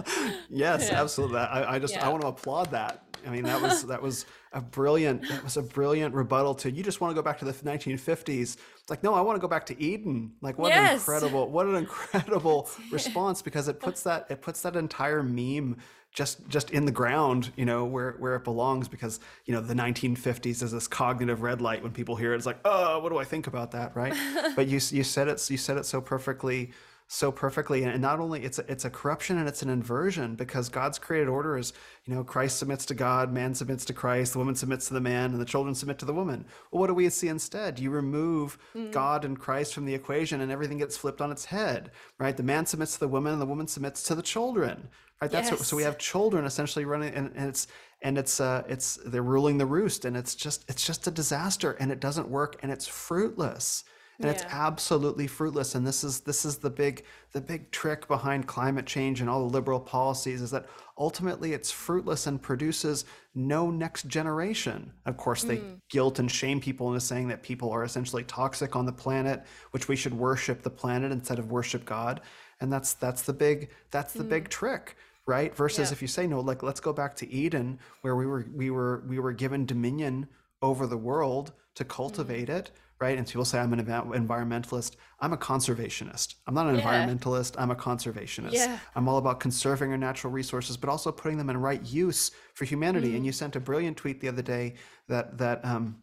[0.50, 1.00] yes, yeah.
[1.00, 1.38] absolutely.
[1.38, 2.06] I, I just yeah.
[2.06, 3.04] I want to applaud that.
[3.26, 6.82] I mean, that was that was a brilliant that was a brilliant rebuttal to you
[6.82, 8.28] just want to go back to the 1950s.
[8.28, 10.32] It's like, no, I want to go back to Eden.
[10.40, 10.90] Like what yes.
[10.90, 15.78] an incredible what an incredible response because it puts that it puts that entire meme
[16.12, 19.74] just just in the ground, you know, where where it belongs because, you know, the
[19.74, 23.18] 1950s is this cognitive red light when people hear it it's like, "Oh, what do
[23.18, 24.14] I think about that?" right?
[24.54, 26.70] but you you said it you said it so perfectly
[27.06, 27.84] so perfectly.
[27.84, 31.28] And not only it's a, it's a corruption and it's an inversion because god's created
[31.28, 31.72] order is
[32.04, 35.00] you know christ submits to god man submits to christ the woman submits to the
[35.00, 36.44] man and the children submit to the woman.
[36.70, 37.78] Well what do we see instead?
[37.78, 38.90] You remove mm.
[38.90, 42.36] god and christ from the equation and everything gets flipped on its head right?
[42.36, 44.88] The man submits to the woman and the woman submits to the children
[45.20, 45.30] right?
[45.30, 45.58] That's yes.
[45.58, 47.66] what, so we have children essentially running and, and it's
[48.02, 51.72] and it's uh it's they're ruling the roost and it's just it's just a disaster
[51.72, 53.84] and it doesn't work and it's fruitless
[54.18, 54.32] and yeah.
[54.32, 58.86] it's absolutely fruitless and this is this is the big the big trick behind climate
[58.86, 60.66] change and all the liberal policies is that
[60.98, 63.04] ultimately it's fruitless and produces
[63.34, 65.80] no next generation of course they mm.
[65.90, 69.88] guilt and shame people into saying that people are essentially toxic on the planet which
[69.88, 72.20] we should worship the planet instead of worship god
[72.60, 74.28] and that's that's the big that's the mm.
[74.28, 74.96] big trick
[75.26, 75.92] right versus yeah.
[75.94, 79.02] if you say no like let's go back to eden where we were we were
[79.08, 80.28] we were given dominion
[80.62, 82.56] over the world to cultivate mm.
[82.56, 82.70] it
[83.04, 83.18] right?
[83.18, 84.96] And people say I'm an environmentalist.
[85.20, 86.36] I'm a conservationist.
[86.46, 86.82] I'm not an yeah.
[86.82, 87.54] environmentalist.
[87.58, 88.54] I'm a conservationist.
[88.54, 88.78] Yeah.
[88.96, 92.64] I'm all about conserving our natural resources, but also putting them in right use for
[92.64, 93.12] humanity.
[93.12, 93.16] Mm.
[93.16, 94.74] And you sent a brilliant tweet the other day
[95.08, 96.02] that that um,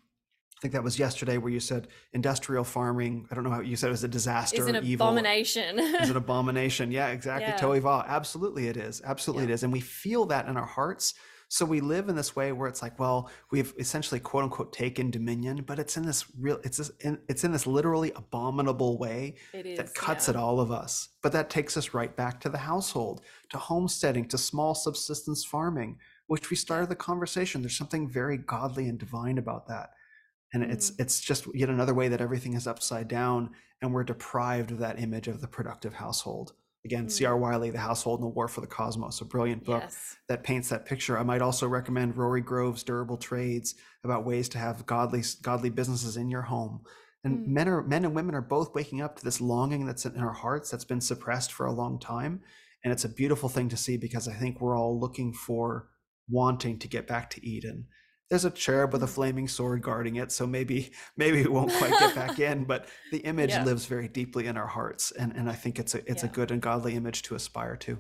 [0.56, 3.28] I think that was yesterday where you said industrial farming.
[3.32, 4.62] I don't know how you said it was a disaster.
[4.62, 5.08] Is an evil.
[5.08, 5.80] abomination.
[5.80, 6.92] is an abomination.
[6.92, 7.48] Yeah, exactly.
[7.48, 7.60] Yeah.
[7.60, 8.08] Toiva.
[8.08, 9.02] Absolutely, it is.
[9.04, 9.52] Absolutely, yeah.
[9.52, 9.64] it is.
[9.64, 11.16] And we feel that in our hearts
[11.52, 15.12] so we live in this way where it's like, well, we've essentially quote unquote taken
[15.12, 19.36] dominion, but it's in this real, it's this, in, it's in this literally abominable way
[19.52, 20.30] that cuts yeah.
[20.30, 21.10] at all of us.
[21.22, 25.98] But that takes us right back to the household, to homesteading, to small subsistence farming,
[26.28, 27.62] which we started the conversation.
[27.62, 29.90] There's something very godly and divine about that.
[30.54, 30.72] And mm.
[30.72, 33.50] it's it's just yet another way that everything is upside down
[33.82, 36.54] and we're deprived of that image of the productive household.
[36.84, 37.12] Again, mm.
[37.12, 37.38] C.R.
[37.38, 40.18] Wiley, The Household and the War for the Cosmos, a brilliant book yes.
[40.28, 41.18] that paints that picture.
[41.18, 46.18] I might also recommend Rory Groves' Durable Trades about ways to have godly godly businesses
[46.18, 46.82] in your home.
[47.24, 47.48] And mm.
[47.48, 50.34] men are men and women are both waking up to this longing that's in our
[50.34, 52.42] hearts that's been suppressed for a long time.
[52.84, 55.90] And it's a beautiful thing to see because I think we're all looking for
[56.30, 57.86] wanting to get back to Eden
[58.32, 61.92] there's a cherub with a flaming sword guarding it so maybe maybe it won't quite
[62.00, 63.64] get back in but the image yeah.
[63.64, 66.30] lives very deeply in our hearts and and i think it's a it's yeah.
[66.30, 67.98] a good and godly image to aspire to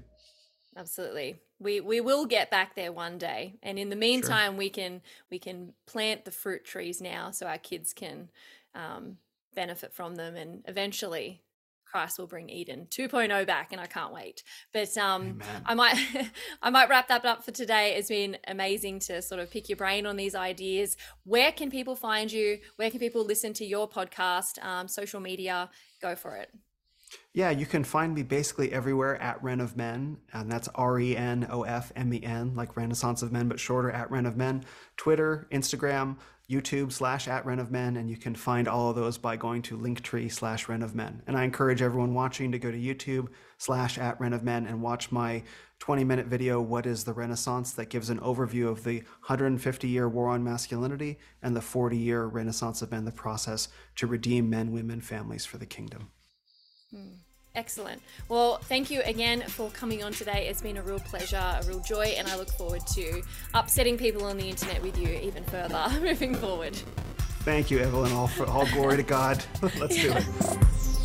[0.77, 4.57] absolutely we we will get back there one day and in the meantime sure.
[4.57, 8.29] we can we can plant the fruit trees now so our kids can
[8.73, 9.17] um,
[9.53, 11.41] benefit from them and eventually
[11.91, 14.43] Christ will bring Eden 2.0 back, and I can't wait.
[14.71, 15.97] But um, I might
[16.61, 17.95] I might wrap that up for today.
[17.95, 20.95] It's been amazing to sort of pick your brain on these ideas.
[21.25, 22.59] Where can people find you?
[22.77, 24.63] Where can people listen to your podcast?
[24.63, 25.69] Um, social media,
[26.01, 26.49] go for it.
[27.33, 31.15] Yeah, you can find me basically everywhere at Ren of Men, and that's R E
[31.15, 34.37] N O F M E N, like Renaissance of Men, but shorter at Ren of
[34.37, 34.63] Men.
[34.97, 36.17] Twitter, Instagram,
[36.51, 39.61] YouTube slash at Ren of Men, and you can find all of those by going
[39.63, 41.21] to Linktree slash Ren of Men.
[41.25, 44.81] And I encourage everyone watching to go to YouTube slash at Ren of Men and
[44.81, 45.43] watch my
[45.79, 47.71] 20 minute video, What is the Renaissance?
[47.73, 52.25] that gives an overview of the 150 year war on masculinity and the 40 year
[52.25, 56.11] Renaissance of Men, the process to redeem men, women, families for the kingdom.
[56.91, 57.13] Hmm.
[57.53, 58.01] Excellent.
[58.29, 60.47] Well, thank you again for coming on today.
[60.47, 63.21] It's been a real pleasure, a real joy, and I look forward to
[63.53, 66.75] upsetting people on the internet with you even further moving forward.
[67.43, 68.13] Thank you, Evelyn.
[68.13, 69.43] All, for, all glory to God.
[69.61, 70.25] Let's do it.